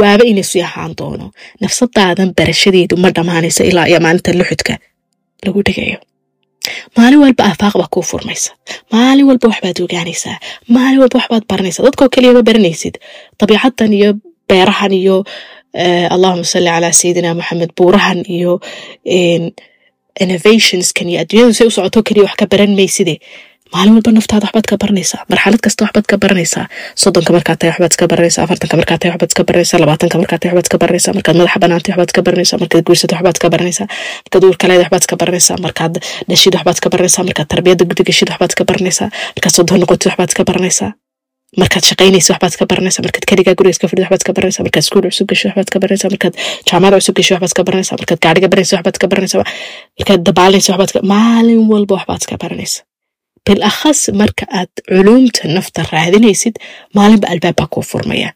waaba 0.01 0.25
inaysu 0.31 0.59
ahaan 0.67 0.93
doono. 0.99 1.27
Nafsadaadan 1.63 2.31
barashadeedu 2.39 2.95
ma 3.03 3.09
dhammaanayso 3.17 3.63
ilaa 3.71 3.87
iyo 3.91 3.99
maalinta 4.05 4.33
luxudka 4.41 4.75
lagu 5.47 5.61
dhigayo. 5.67 5.99
Maalin 6.97 7.21
walba 7.25 7.43
aafaaq 7.49 7.75
baa 7.81 7.89
kuu 7.95 8.03
furmaysa. 8.11 8.51
Maalin 8.93 9.27
walba 9.31 9.47
waxbaad 9.53 9.79
ogaanaysaa. 9.85 10.37
Maalin 10.75 10.99
walba 11.03 11.17
waxbaad 11.21 11.45
baranaysaa. 11.51 11.85
Dadkoo 11.87 12.09
keliya 12.15 12.33
ma 12.37 12.43
baranaysid. 12.49 12.95
Dabiicadan 13.41 13.93
iyo 13.99 14.11
beerahan 14.49 14.93
iyo 15.03 15.17
allahuma 16.15 16.45
salli 16.53 16.71
calaa 16.75 16.93
sayidina 17.01 17.31
maxamed 17.39 17.71
buurahan 17.79 18.21
iyo 18.37 18.53
innovationskan 20.21 21.09
iyo 21.11 21.19
adduunyadu 21.23 21.55
say 21.59 21.67
u 21.67 21.71
socoto 21.77 22.01
keliya 22.07 22.25
wax 22.27 22.35
ka 22.41 22.47
baran 22.53 22.73
mayside 22.79 23.15
maalin 23.75 23.93
walba 23.97 24.11
naftaada 24.17 24.45
waxbaad 24.47 24.67
ka 24.71 24.77
baranaysaa 24.83 25.21
marxalad 25.33 25.61
kasta 25.67 25.81
waxbaad 25.85 26.07
ka 26.11 26.17
baranaysaa 26.25 26.65
soddonka 27.03 27.31
markaad 27.37 27.59
tahay 27.61 27.71
waxbaad 27.73 27.93
iska 27.95 28.07
baranaysaa 28.13 28.43
afartanka 28.47 28.77
markaad 28.81 29.01
tahay 29.03 29.13
waxbaad 29.15 29.31
iska 29.33 29.45
baranaysaa 29.49 29.79
labaatanka 29.83 30.17
markaad 30.23 30.41
tahay 30.43 30.55
waxbaad 30.57 30.67
iska 30.69 30.79
baranaysaa 30.83 31.13
markaad 31.19 31.37
madaxa 31.41 31.59
banaantay 31.65 31.93
waxbaad 31.93 32.11
iska 32.13 32.23
baranaysaa 32.29 32.59
markaad 32.63 32.83
guursato 32.89 33.15
waxbaad 33.17 33.37
iska 33.39 33.49
baranaysaa 33.55 33.87
markaad 34.25 34.43
uurka 34.49 34.65
leedahay 34.69 34.85
waxbaad 34.87 35.03
iska 35.05 35.17
baranaysaa 35.23 35.57
markaad 35.67 35.95
dhashid 36.31 36.55
waxbaad 36.57 36.77
iska 36.79 36.89
baranaysaa 36.95 37.25
markaad 37.29 37.49
tarbiyadda 37.53 37.85
gudi 37.91 38.03
gashid 38.09 38.29
waxbaad 38.33 38.51
iska 38.55 38.65
baranaysaa 38.71 39.09
markaad 39.37 39.53
soddon 39.59 39.79
noqotid 39.83 40.07
waxbaad 40.11 40.31
iska 40.33 40.45
baranaysaa 40.51 40.91
markaad 41.61 41.85
shaqaynaysa 41.91 42.31
waxbaad 42.35 42.53
iska 42.55 42.65
baranaysaa 42.73 43.03
markaad 43.07 43.25
keligaa 43.31 43.55
guriga 43.59 43.73
iska 43.77 43.87
fidid 43.91 44.03
waxbaad 44.05 44.21
iska 44.23 44.33
baranaysaa 44.39 44.63
markaad 44.67 44.83
iskuul 44.87 45.05
cusub 45.11 45.27
gasho 45.31 45.47
waxbaad 45.49 45.67
iska 45.69 45.79
baranaysaa 45.85 46.11
markaad 46.15 46.35
jaamacada 46.69 46.97
cusub 47.01 47.15
gasho 47.19 47.33
waxbaad 47.35 47.51
iska 47.53 47.63
baranaysaa 47.69 47.97
markaad 48.01 48.21
gaariga 48.25 48.49
baranaysa 48.53 48.75
waxbaad 48.77 48.95
iska 48.99 49.07
baranaysaa 49.13 49.45
markaad 49.99 50.21
dabaalanaysa 50.29 50.71
waxbaad 50.83 51.05
maalin 51.15 51.61
walba 51.73 51.95
waxbaad 51.99 52.21
iska 52.25 52.37
baranaysaa 53.49 53.55
bilakhas 53.55 54.01
marka 54.21 54.45
aad 54.59 54.73
culuumta 54.89 55.49
nafta 55.57 55.83
raadinaysid 55.93 56.55
maalinba 56.95 57.29
albaabaa 57.33 57.67
kuu 57.73 57.83
furmaya 57.83 58.31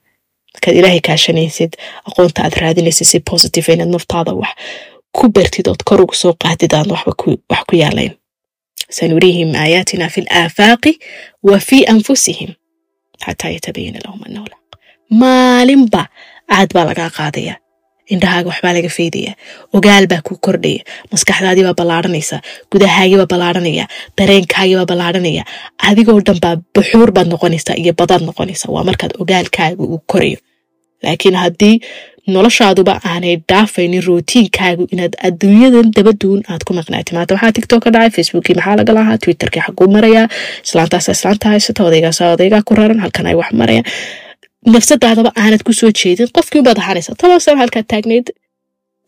markaad 0.54 0.76
ilaahay 0.76 1.00
kaashanaysid 1.08 1.72
aqoonta 2.08 2.40
aad 2.44 2.54
raadinaysid 2.62 3.06
si 3.12 3.20
positive 3.30 3.72
inaad 3.72 3.88
naftaada 3.94 4.32
wax 4.42 4.54
ku 5.16 5.28
bartid 5.36 5.66
ood 5.68 5.82
kor 5.88 6.00
ugu 6.04 6.14
soo 6.14 6.34
qaadid 6.44 6.72
aan 6.74 6.90
wax 6.94 7.04
ku 7.68 7.74
yaalayn 7.82 8.12
sanuriihim 8.96 9.50
aayaatina 9.62 10.08
fi 10.14 10.20
laafaaqi 10.30 10.92
wa 11.48 11.58
fi 11.68 11.78
anfusihim 11.92 12.50
xataa 13.24 13.50
yatabayana 13.56 13.98
lahum 14.04 14.20
anahu 14.26 14.46
lxaq 14.46 14.70
maalinba 15.20 16.02
caad 16.50 16.70
baa 16.74 16.84
lagaa 16.90 17.10
qaadaya 17.18 17.54
indhahaaga 18.14 18.48
waxbaa 18.52 18.72
laga 18.76 18.90
faydaya 18.98 19.32
ogaal 19.76 20.04
baa 20.12 20.20
ku 20.28 20.34
kordhaya 20.46 20.82
maskaxdaadii 21.12 21.64
baa 21.68 21.76
ballaadhanaysa 21.80 22.36
gudahaagii 22.72 23.18
baa 23.22 23.30
ballaadhanaya 23.32 23.84
dareenkaagii 24.18 24.76
baa 24.80 24.88
ballaadhanaya 24.92 25.42
adigoo 25.90 26.20
dhan 26.26 26.38
baa 26.44 26.54
buxuur 26.74 27.08
baad 27.16 27.28
noqonaysaa 27.34 27.76
iyo 27.82 27.92
badaad 28.00 28.22
noqonaysaa. 28.28 28.70
Waa 28.74 28.84
markaad 28.88 29.12
ogaalkaaga 29.22 29.82
uu 29.84 29.98
korayo. 30.12 30.38
Laakiin 31.04 31.36
haddii 31.42 31.74
noloshaaduba 32.34 32.94
aanay 33.10 33.36
dhaafaynin 33.50 34.02
rootiinkaagu 34.08 34.84
inaad 34.94 35.14
adduunyadan 35.28 35.88
dabaduun 35.96 36.40
aad 36.52 36.62
ku 36.66 36.72
maqnaati 36.78 37.10
maanta 37.16 37.34
waxaa 37.34 37.52
tiktok 37.56 37.80
ka 37.84 37.90
dhacay 37.94 38.10
facebookii 38.16 38.54
maxaa 38.58 38.76
laga 38.80 38.92
lahaa 38.98 39.18
twitterkii 39.24 39.62
xaguu 39.66 39.88
marayaa. 39.96 40.26
Islaantaas 40.66 41.08
islaanta 41.14 41.46
haysata 41.54 41.80
odaygaas 41.88 42.20
odaygaa 42.34 42.62
ku 42.68 42.72
raran 42.78 43.00
halkan 43.04 43.26
ay 43.30 43.34
wax 43.40 43.50
marayaan 43.62 43.86
nafsadaadaba 44.66 45.30
aanad 45.42 45.62
ku 45.66 45.72
soo 45.72 45.90
jeedin 46.00 46.28
qofkii 46.36 46.58
unbaad 46.62 46.78
ahaanaysa 46.82 47.14
toban 47.20 47.40
sano 47.40 47.66
taagnayd 47.92 48.26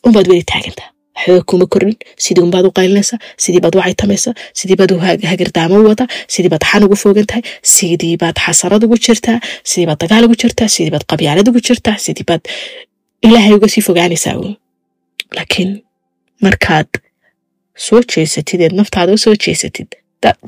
unbaad 0.07 0.27
weli 0.31 0.43
taagantaa 0.53 0.89
waxba 1.17 1.43
kuma 1.51 1.67
korin 1.73 1.95
sidii 2.25 2.43
unbaad 2.47 2.65
u 2.69 2.73
qaylinaysaa 2.79 3.19
sidii 3.45 3.61
baad 3.65 3.75
u 3.79 3.81
caytamaysaa 3.87 4.35
sidii 4.59 4.77
baad 4.81 4.91
u 4.95 4.99
hagirdaamo 5.31 5.77
u 5.83 5.87
wadaa 5.91 6.09
sidii 6.35 6.49
baad 6.55 6.65
xan 6.71 6.83
ugu 6.87 6.97
foogan 7.03 7.27
tahay 7.31 7.43
sidii 7.75 8.17
baad 8.23 8.37
xasarad 8.45 8.83
ugu 8.87 8.97
jirtaa 9.07 9.39
sidii 9.71 9.87
baad 9.91 10.01
dagaal 10.05 10.25
ugu 10.27 10.35
jirtaa 10.43 10.69
sidii 10.75 10.91
baad 10.95 11.05
qabyaalad 11.11 11.47
ugu 11.51 11.61
jirtaa 11.69 11.97
sidii 12.05 12.27
baad 12.31 12.43
ilaahay 13.27 13.53
uga 13.59 13.69
sii 13.75 13.83
fogaanaysaa 13.89 14.37
laakiin 15.37 15.71
markaad 16.45 16.91
soo 17.87 18.01
jeesatid 18.15 18.61
eed 18.61 18.73
naftaada 18.81 19.13
u 19.13 19.37
jeesatid 19.47 19.89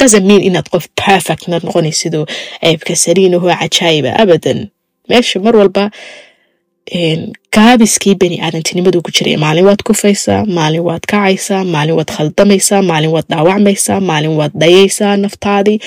doesn't 0.00 0.26
mean 0.30 0.42
inaad 0.48 0.68
qof 0.72 0.84
perfectna 1.06 1.56
noqonaysid 1.66 2.14
oo 2.18 2.26
ceebka 2.62 2.94
saliinahoo 3.04 3.54
cajaayiba 3.60 4.10
abadan 4.22 4.60
meesha 5.08 5.40
mar 5.46 5.54
walba 5.60 5.84
gaabiskii 7.56 8.14
bani 8.20 8.36
aadantinimadu 8.40 9.02
ku 9.02 9.10
jiray 9.16 9.36
maalin 9.44 9.64
waad 9.68 9.82
kufaysaa 9.88 10.44
maalin 10.58 10.80
waad 10.88 11.04
kacaysaa 11.12 11.64
maalin 11.74 11.94
waad 11.98 12.10
khaldamaysaa 12.16 12.82
maalin 12.90 13.10
waad 13.14 13.26
dhaawacmaysaa 13.32 14.00
maalin 14.10 14.34
waad 14.40 14.52
dhayaysaa 14.62 15.16
naftaadii 15.24 15.78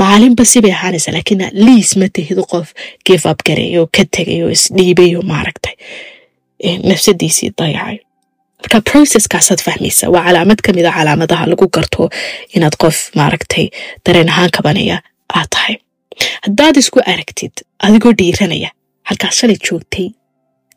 maalinba 0.00 0.44
sibay 0.52 0.72
ahaanaysaa 0.72 1.12
laakiin 1.16 1.42
liis 1.66 1.90
ma 2.00 2.06
tahid 2.16 2.38
qof 2.52 2.68
give 3.06 3.24
up 3.30 3.38
garay 3.48 3.78
oo 3.78 3.86
ka 3.96 4.02
tegay 4.16 4.38
oo 4.44 4.50
isdhiibay 4.56 5.10
oo 5.18 5.22
maaragtay 5.32 5.74
nafsadiisii 6.90 7.50
dayacay. 7.58 7.96
Marka 8.62 8.80
processkaasaad 8.90 9.60
fahmaysaa 9.66 10.08
waa 10.14 10.24
calaamad 10.26 10.60
ka 10.66 10.70
mid 10.76 10.86
a 10.86 10.92
calaamadaha 10.98 11.44
lagu 11.52 11.66
garto 11.76 12.02
inaad 12.56 12.76
qof 12.82 12.96
maaragtay 13.18 13.64
dareen 14.06 14.28
ahaan 14.32 14.50
kabanaya 14.56 14.96
aad 15.38 15.48
tahay 15.54 15.74
haddaad 16.46 16.76
isku 16.82 16.98
aragtid 17.12 17.52
adigoo 17.86 18.12
dhiiranaya 18.20 18.70
halkaas 19.08 19.34
shalay 19.38 19.58
joogtay 19.68 20.08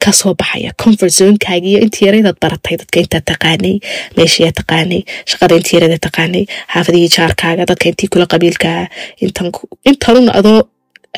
ka 0.04 0.12
soo 0.20 0.34
baxaya 0.40 0.72
comfort 0.84 1.14
zonekaagi 1.20 1.70
iyo 1.72 1.80
intii 1.86 2.06
yaradaad 2.08 2.38
baratay 2.44 2.76
dadka 2.82 2.98
intaad 3.04 3.26
taqaanay 3.32 3.76
meeshiyaa 4.18 4.52
taqaanay 4.60 5.02
shaqada 5.32 5.54
intii 5.60 5.76
yarada 5.78 5.98
taqaanay 6.08 6.44
xaafadihii 6.74 7.10
jaarkaaga 7.18 7.64
dadka 7.72 7.86
intii 7.92 8.10
kula 8.14 8.26
qabiilkaa 8.34 8.82
intanun 9.90 10.30
adoo 10.40 10.60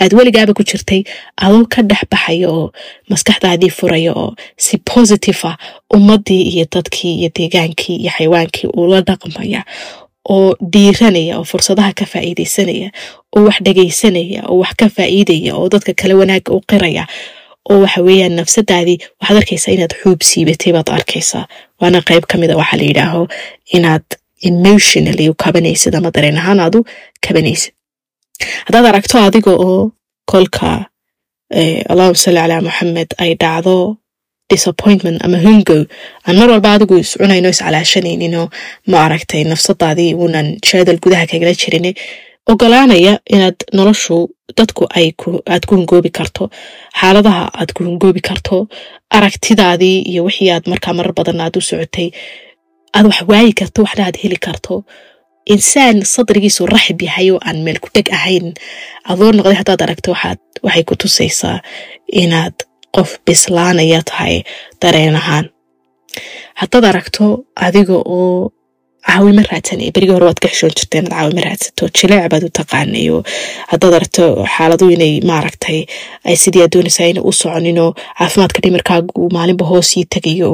aad 0.01 0.13
weligaaba 0.17 0.53
ku 0.57 0.63
jirtay 0.69 1.01
adoo 1.45 1.65
ka 1.73 1.81
dhex 1.89 2.03
baxaya 2.11 2.47
oo 2.57 2.65
maskaxdaadii 3.11 3.71
furaya 3.77 4.11
oo 4.23 4.29
si 4.65 4.77
positive 4.93 5.41
ah 5.49 5.55
ummadii 5.97 6.41
iyo 6.53 6.65
dadkii 6.75 7.13
iyo 7.21 7.29
deegaankii 7.37 7.95
iyo 8.03 8.11
xaywaankii 8.17 8.69
ula 8.81 9.01
dhaqmaya 9.07 9.61
oo 10.35 10.49
dhiiranaya 10.73 11.33
oo 11.39 11.45
fursadaha 11.51 11.91
ka 11.99 12.05
faa'iidaysanaya 12.13 12.89
oo 13.35 13.41
wax 13.47 13.57
dhegaysanaya 13.65 14.41
oo 14.51 14.57
wax 14.63 14.73
ka 14.79 14.87
faa'iidaya 14.97 15.51
oo 15.59 15.65
dadka 15.73 15.91
kale 16.01 16.13
wanaagga 16.21 16.51
u 16.57 16.61
qiraya 16.69 17.03
oo 17.71 17.77
waxa 17.83 18.01
weeyaan 18.07 18.35
nafsadaadii 18.39 18.97
waxaad 19.21 19.37
arkaysaa 19.41 19.71
inaad 19.77 19.93
xuub 20.01 20.19
siibatay 20.29 20.71
baad 20.75 20.89
arkaysaa. 20.97 21.43
Waana 21.81 21.99
qayb 22.09 22.23
ka 22.31 22.35
a 22.37 22.55
waxaa 22.61 22.77
la 22.81 22.85
yidhaaho 22.89 23.21
inaad 23.77 24.05
emotionally 24.49 25.25
u 25.29 25.33
kabanaysid 25.43 25.93
ama 25.95 26.09
dareen 26.15 26.37
ahaan 26.41 26.59
aad 26.65 26.75
u 26.79 26.81
kabanaysid 27.27 27.73
haddaad 28.67 28.85
aragto 28.91 29.15
adiga 29.27 29.51
oo 29.65 29.91
kolka 30.31 30.69
allahuma 31.91 32.15
salli 32.23 32.39
calaa 32.43 32.61
moxamed 32.67 33.09
ay 33.23 33.31
dhacdo 33.41 33.75
disappointment 34.53 35.17
ama 35.25 35.37
hungo 35.45 35.77
aan 36.27 36.35
mar 36.39 36.49
walba 36.53 36.69
adigu 36.75 36.95
iscunayno 37.03 37.49
iscalaashanayninoo 37.55 38.47
ma 38.91 38.97
aragtay 39.05 39.43
nafsadaadii 39.51 40.11
uunan 40.21 40.47
jaadal 40.67 40.99
gudaha 41.03 41.25
kagala 41.31 41.53
jirin 41.61 41.87
ogolaanaya 42.51 43.13
inaad 43.35 43.57
noloshu 43.77 44.17
dadku 44.57 44.83
aad 44.99 45.63
ku 45.67 45.73
hungoobi 45.77 46.09
karto 46.17 46.43
xaaladaha 46.99 47.43
aad 47.59 47.69
ku 47.75 47.81
hungoobi 47.87 48.21
karto 48.29 48.57
aragtidaadii 49.17 49.97
iyo 50.11 50.21
wixii 50.27 50.49
aad 50.55 50.65
markaa 50.71 50.93
marar 50.97 51.13
badan 51.19 51.39
aad 51.41 51.55
u 51.59 51.61
socotay. 51.69 52.09
Aad 52.95 53.05
wax 53.09 53.19
waayi 53.31 53.53
karto 53.59 53.79
waxna 53.85 54.03
aad 54.07 54.17
heli 54.23 54.37
karto. 54.45 54.73
Insaan 55.53 55.97
sadrigiisu 56.13 56.65
raxib 56.73 57.01
yahay 57.07 57.27
oo 57.31 57.39
aan 57.47 57.57
meel 57.65 57.79
ku 57.83 57.89
dheg 57.95 58.07
ahayn. 58.17 58.47
Adoo 59.11 59.31
noqday 59.37 59.55
haddaad 59.59 59.81
aragto 59.85 60.11
waxay 60.65 60.83
ku 60.89 60.95
tusaysaa 61.01 61.57
inaad 62.23 62.55
qof 62.97 63.09
bislaanaya 63.27 64.01
tahay 64.09 64.35
dareen 64.81 65.15
ahaan 65.21 65.45
haddaad 66.61 66.85
aragto 66.91 67.25
adiga 67.67 67.95
oo 68.17 68.51
caawimo 69.07 69.41
raadsanaya 69.51 69.91
berigii 69.95 70.13
hore 70.15 70.25
waad 70.29 70.39
ka 70.43 70.49
xishoon 70.51 70.73
jirta 70.77 70.97
inaad 70.99 71.13
caawimo 71.17 71.41
raadsato 71.47 71.83
jileec 71.97 72.25
baad 72.31 72.43
u 72.47 72.49
taqaanay 72.59 73.05
oo 73.15 73.21
haddaad 73.71 73.93
aragto 73.99 74.23
xaaladu 74.55 74.85
inay 74.95 75.13
maaragtay 75.29 75.79
ay 76.27 76.35
sidii 76.43 76.63
aad 76.65 76.73
doonaysaa 76.75 77.07
inay 77.11 77.23
u 77.29 77.31
soconinoo 77.41 77.89
caafimaadka 78.19 78.59
dhimirkaagu 78.65 79.23
maalinba 79.35 79.65
hoos 79.71 79.89
ii 79.97 80.05
tegayo 80.15 80.51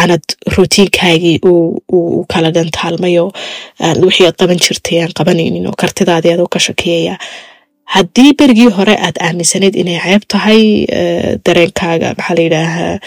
aanad 0.00 0.24
rutiinkaagii 0.56 1.36
u 1.96 2.24
kala 2.32 2.50
dhantaalmayo 2.56 3.24
wixii 4.06 4.26
aad 4.28 4.36
qaban 4.40 4.58
jirtay 4.66 4.98
aan 5.02 5.12
qabanaynin 5.18 5.66
oo 5.70 5.74
kartidaadii 5.82 6.32
adoo 6.36 6.48
ka 6.54 6.58
shakiyaya 6.66 7.14
haddii 7.94 8.32
berigii 8.38 8.70
hore 8.76 8.94
aad 9.06 9.16
aaminsanayd 9.26 9.74
inay 9.82 9.98
ceeb 10.04 10.22
tahay 10.32 10.62
dareenkaaga 11.46 12.08
maxaa 12.18 12.34
la 12.38 12.42
yidhaahaa 12.46 12.98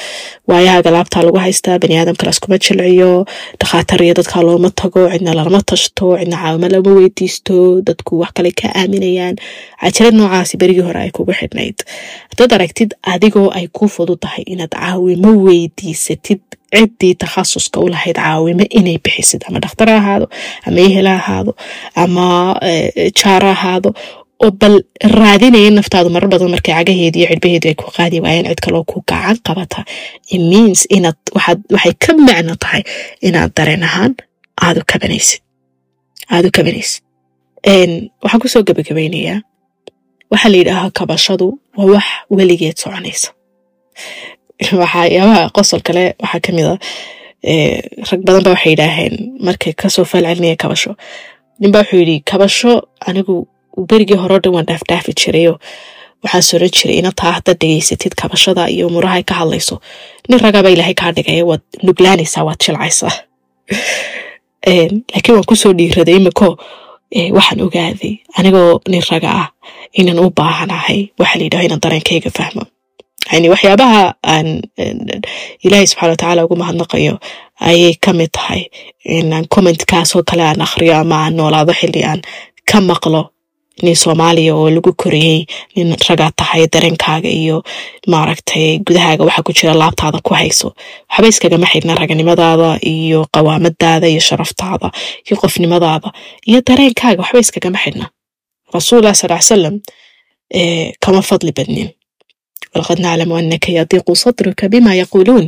waayahaaga 0.49 0.91
laabtaa 0.95 1.23
lagu 1.27 1.37
haystaa 1.45 1.79
bani 1.83 1.97
aadamka 1.99 2.25
laskuma 2.29 2.57
jilciyo 2.65 3.25
dhakhaatiir 3.59 4.03
iyo 4.03 4.13
dadka 4.19 4.41
looma 4.47 4.69
tago 4.81 5.01
cidna 5.11 5.33
lalama 5.33 5.61
tashto 5.71 6.17
cidna 6.19 6.37
caawimo 6.37 6.67
lama 6.73 6.91
weydiisto 6.99 7.81
dadku 7.87 8.19
wax 8.19 8.31
kale 8.33 8.51
ka 8.51 8.67
aaminayaan. 8.75 9.35
Cajirad 9.81 10.13
noocaasi 10.19 10.57
berigii 10.57 10.81
hore 10.87 10.99
ay 10.99 11.11
kugu 11.11 11.33
xidhnayd. 11.39 11.77
Haddaad 12.29 12.53
aragtid 12.53 12.89
adigoo 13.13 13.49
ay 13.57 13.67
ku 13.67 13.87
fudud 13.95 14.19
tahay 14.23 14.43
inaad 14.53 14.71
caawimo 14.79 15.31
weydiisatid 15.45 16.39
ciddii 16.75 17.13
takhasuska 17.23 17.79
u 17.83 17.87
lahayd 17.89 18.15
caawimo 18.15 18.65
inay 18.79 18.97
bixisid 19.03 19.41
ama 19.47 19.59
dhakhtar 19.59 19.89
ha 19.89 19.97
ahaado 19.97 20.27
ama 20.67 20.79
ehel 20.87 21.07
ha 21.07 21.15
ahaado 21.21 21.51
ama 21.95 22.25
jaar 23.19 23.43
ha 23.45 23.51
ahaado 23.51 23.93
oo 24.43 24.51
bal 24.61 24.75
raadinaya 25.19 25.69
naftaadu 25.77 26.09
marar 26.15 26.29
badan 26.33 26.49
markay 26.55 26.73
cagaheedi 26.77 27.17
iyo 27.19 27.27
cirbaheedu 27.31 27.67
ay 27.71 27.75
ku 27.81 27.87
qaadi 27.97 28.17
waayeen 28.23 28.45
cid 28.51 28.59
kaloo 28.65 28.83
ku 28.91 28.97
gacan 29.09 29.37
qabata 29.47 29.79
means 30.51 30.79
inaad 30.95 31.17
waxay 31.35 31.93
ka 32.03 32.11
macno 32.27 32.53
tahay 32.63 32.81
inaad 33.27 33.51
dareen 33.57 33.83
ahaan 33.89 34.13
aadu 34.65 34.81
kabanaysid 34.91 35.41
aadu 36.35 36.47
kabanaysid 36.57 37.01
waxaan 38.23 38.39
ku 38.43 38.47
soo 38.53 38.63
gabagabaynayaa 38.69 39.37
waxaa 40.31 40.49
la 40.53 40.57
yidhaahaa 40.61 40.91
kabashadu 40.99 41.47
waa 41.77 41.87
wax 41.93 42.05
weligeed 42.37 42.77
soconaysa 42.83 43.29
waxyaabaha 44.81 45.49
qosol 45.57 45.81
kale 45.87 46.03
waxaa 46.23 46.41
ka 46.45 46.51
mid 46.57 46.65
a 46.71 46.75
rag 48.09 48.21
badan 48.27 48.43
ba 48.45 48.51
waxay 48.55 48.71
yidhaaheen 48.73 49.15
markay 49.47 49.73
ka 49.81 49.87
soo 49.95 50.05
faalcelinaya 50.11 50.55
kabasho 50.63 50.91
ninba 51.61 51.79
wuxuu 51.81 51.99
yidhi 52.01 52.15
kabasho 52.31 52.71
anigu 53.07 53.35
berigii 53.89 54.17
horeo 54.23 54.39
dhan 54.43 54.53
waan 54.55 54.65
dhaafdhaafi 54.69 55.11
jirayoo 55.21 55.57
waxaan 56.23 56.43
soran 56.49 56.69
jiray 56.77 56.97
inataa 57.01 57.31
haddaad 57.37 57.57
dhegaysatid 57.61 58.13
kabashada 58.21 58.67
iyo 58.69 58.87
umuraha 58.87 59.23
ka 59.23 59.33
hadlayso. 59.39 59.75
Nin 60.29 60.39
ragaba 60.39 60.69
ilaahay 60.69 60.93
kaa 61.01 61.11
dhigaya 61.17 61.45
waad 61.49 61.61
nuglaanaysaa 61.83 62.43
waad 62.47 62.59
jilcaysaa 62.65 63.13
laakiin 65.13 65.35
waan 65.35 65.45
ku 65.49 65.55
soo 65.55 65.73
dhiiraday 65.77 66.15
imiko 66.19 66.47
waxaan 67.37 67.61
ogaaday 67.65 68.13
anigoo 68.37 68.79
nin 68.91 69.03
raga 69.11 69.29
ah 69.41 69.47
inaan 69.99 70.19
u 70.19 70.29
baahanahay 70.39 70.99
waxaa 71.19 71.37
la 71.39 71.43
yidhaho 71.45 71.63
inaan 71.67 71.81
dareenkayga 71.85 72.31
fahmo. 72.37 72.63
Yani 73.33 73.47
waxyaabaha 73.53 74.03
aan 74.33 74.47
ilaahay 75.65 75.87
subxana 75.87 76.09
watacaala 76.11 76.45
ugu 76.45 76.55
mahadnaqayo 76.61 77.15
ayay 77.69 77.93
ka 78.03 78.13
mid 78.13 78.31
tahay. 78.37 78.61
Inaan 79.05 79.45
commentkaasoo 79.55 80.23
kale 80.29 80.43
aan 80.43 80.61
akhriyo 80.67 80.95
ama 81.01 81.15
aan 81.25 81.33
noolaado 81.37 81.73
xilli 81.79 82.03
aan 82.09 82.21
ka 82.71 82.77
maqlo 82.89 83.21
nin 83.83 83.95
soomaaliya 84.03 84.53
oo 84.55 84.69
lagu 84.75 84.91
koriyey 85.01 85.39
nin 85.75 85.95
ragaa 86.09 86.31
tahay 86.39 86.67
dareenkaaga 86.73 87.29
iyo 87.41 87.57
maaragtay 88.07 88.79
gudahaaga 88.87 89.23
waxa 89.27 89.43
ku 89.47 89.51
jira 89.57 89.73
laabtaada 89.81 90.19
ku 90.27 90.33
hayso. 90.33 90.67
Waxba 91.09 91.27
iskagama 91.31 91.67
xidhna 91.71 91.93
raganimadaada 92.01 92.69
iyo 92.93 93.19
qawaamadaada 93.35 94.07
iyo 94.13 94.19
sharaftaada 94.27 94.87
iyo 95.27 95.35
qofnimadaada 95.41 96.09
iyo 96.49 96.59
dareenkaaga 96.67 97.21
waxba 97.23 97.39
iskagama 97.45 97.77
xidhna. 97.83 98.05
Rasuullah 98.73 99.13
sal 99.15 99.31
salam 99.41 99.75
kama 101.03 101.21
fadli 101.29 101.51
badnin. 101.57 101.89
Walaqad 102.75 102.99
naclamu 103.05 103.33
anaka 103.39 103.69
yadiiqu 103.77 104.13
sadruka 104.23 104.69
bima 104.69 104.91
yaquuluun 105.01 105.45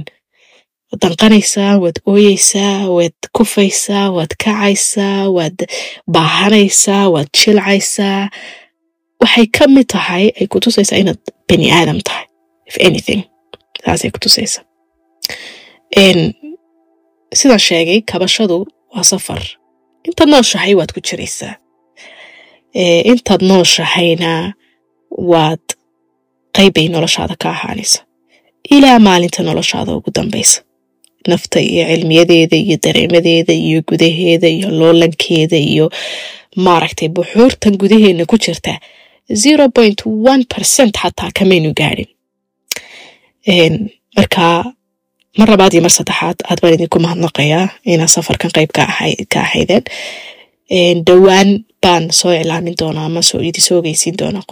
danqanaysaa 1.01 1.73
waad 1.84 1.97
ooyeysaa 2.12 2.89
waad 2.95 3.17
kufaysaa 3.38 4.05
waad 4.16 4.34
kacaysaa 4.43 5.30
waad 5.38 5.57
baahanaysaa 6.13 7.05
waad 7.13 7.30
jilcaysaa 7.39 8.30
waxay 9.22 9.45
ka 9.57 9.68
mid 9.68 9.88
tahay 9.93 10.26
ay 10.39 10.47
ku 10.51 10.59
tusaysaa 10.59 10.97
inaad 11.03 11.22
bani 11.49 11.72
aadam 11.72 11.99
tahay 12.07 12.26
if 12.70 12.76
anything. 12.88 13.22
Saasay 13.86 14.11
ku 14.11 14.20
tusaysaa 14.20 14.63
sidaan 17.39 17.59
sheegay 17.59 18.01
kabashadu 18.11 18.68
waa 18.95 19.03
safar. 19.03 19.41
Intaad 20.07 20.30
nooshahay 20.30 20.74
waad 20.80 20.91
ku 20.93 20.99
jiraysaa 21.07 21.55
intaad 23.11 23.41
nooshahayna 23.51 24.32
waad 25.32 25.63
qaybbay 26.57 26.88
noloshaada 26.93 27.36
ka 27.41 27.49
ahaanaysa. 27.55 27.99
Ilaa 28.76 28.99
maalinta 28.99 29.43
noloshaada 29.43 29.91
ugu 29.95 30.11
dambaysa 30.16 30.61
nafta 31.28 31.59
iyo 31.59 31.84
cilmiyadeeda 31.91 32.57
iyo 32.65 32.78
dareemadeeda 32.86 33.53
iyo 33.53 33.80
gudaheeda 33.89 34.47
iyo 34.47 34.67
loolankeeda 34.80 35.57
iyo 35.57 35.86
maaragtay 36.55 37.09
buxuurtan 37.15 37.74
gudaheena 37.82 38.26
ku 38.26 38.38
jirta 38.38 38.74
zero 39.43 39.69
point 39.76 39.99
one 40.05 40.43
percent 40.53 40.93
xataa 41.01 41.32
kamaynu 41.38 41.72
gaadhin 41.80 42.09
marka 44.17 44.45
mar 45.38 45.47
labaad 45.49 45.74
iyo 45.74 45.82
mar 45.86 45.91
saddexaad 45.97 46.38
aad 46.49 46.59
baan 46.61 46.74
idinku 46.78 46.99
mahadnaqayaa 47.05 47.65
inaad 47.93 48.11
safarkan 48.15 48.51
qayb 48.57 48.72
ka 48.76 49.39
ahaydeen. 49.45 49.84
Dhowaan 51.07 51.49
baan 51.84 52.03
soo 52.19 52.32
iclaamin 52.41 52.76
doonaa 52.82 53.05
ama 53.05 53.22
soo 53.30 53.39
idi 53.49 53.61
soo 53.67 53.78
ogeysiin 53.80 54.15
doonaa 54.22 54.43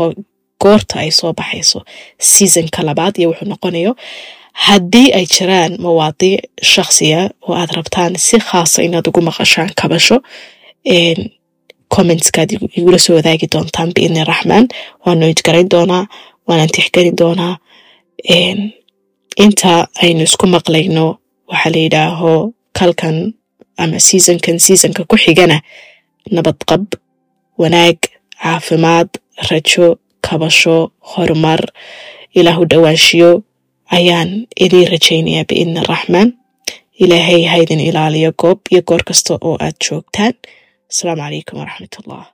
goorta 0.63 0.95
ay 1.03 1.11
soo 1.11 1.34
baxayso 1.39 1.80
seasonka 2.32 2.80
labaad 2.88 3.15
iyo 3.20 3.28
wuxuu 3.32 3.47
noqonayo 3.51 3.91
haddii 4.66 5.10
ay 5.18 5.26
jiraan 5.36 5.72
mawaadiic 5.84 6.41
shakhsiya 6.74 7.22
oo 7.47 7.53
aad 7.62 7.72
rabtaan 7.78 8.14
si 8.26 8.38
khaasa 8.47 8.80
inaad 8.88 9.07
ugu 9.10 9.22
maqashaan 9.30 9.70
kabasho 9.80 10.18
commentskaad 11.95 12.49
igula 12.80 12.99
soo 13.05 13.16
wadaagi 13.18 13.47
doontaan 13.53 13.89
biidni 13.95 14.24
raxmaan. 14.32 14.66
Waanu 15.05 15.26
idgarayn 15.34 15.70
doonaa 15.74 16.03
waanaan 16.47 16.70
tixgelin 16.76 17.16
doonaa. 17.22 17.53
Inta 19.43 19.74
aynu 20.03 20.24
isku 20.28 20.45
maqlayno 20.55 21.05
waxaa 21.51 21.72
la 21.74 21.80
yidhaaho 21.86 22.32
kalkan 22.80 23.18
ama 23.82 23.97
seasonkan 24.07 24.57
seasonka 24.66 25.01
ku 25.10 25.16
xigana 25.24 25.57
nabadqab 26.36 26.84
wanaag 27.62 27.97
caafimaad 28.41 29.10
rajo 29.49 29.88
kabasho 30.26 30.76
horumar 31.12 31.62
ilaahu 32.39 32.64
dhowaanshiyo 32.72 33.30
ayaan 33.98 34.30
idiin 34.66 34.88
rajaynayaa 34.94 35.46
biidni 35.50 35.82
raxmaan. 35.92 36.30
Ilaahay 37.04 37.44
haydin 37.52 37.80
ilaaliyo 37.80 38.32
goob 38.42 38.60
iyo 38.72 38.82
goor 38.90 39.04
kasta 39.08 39.34
oo 39.42 39.56
aad 39.66 39.78
joogtaan. 39.90 40.34
Asalaamu 40.92 41.22
calaykum 41.22 41.60
waraxmat 41.60 41.94
ullah 42.00 42.26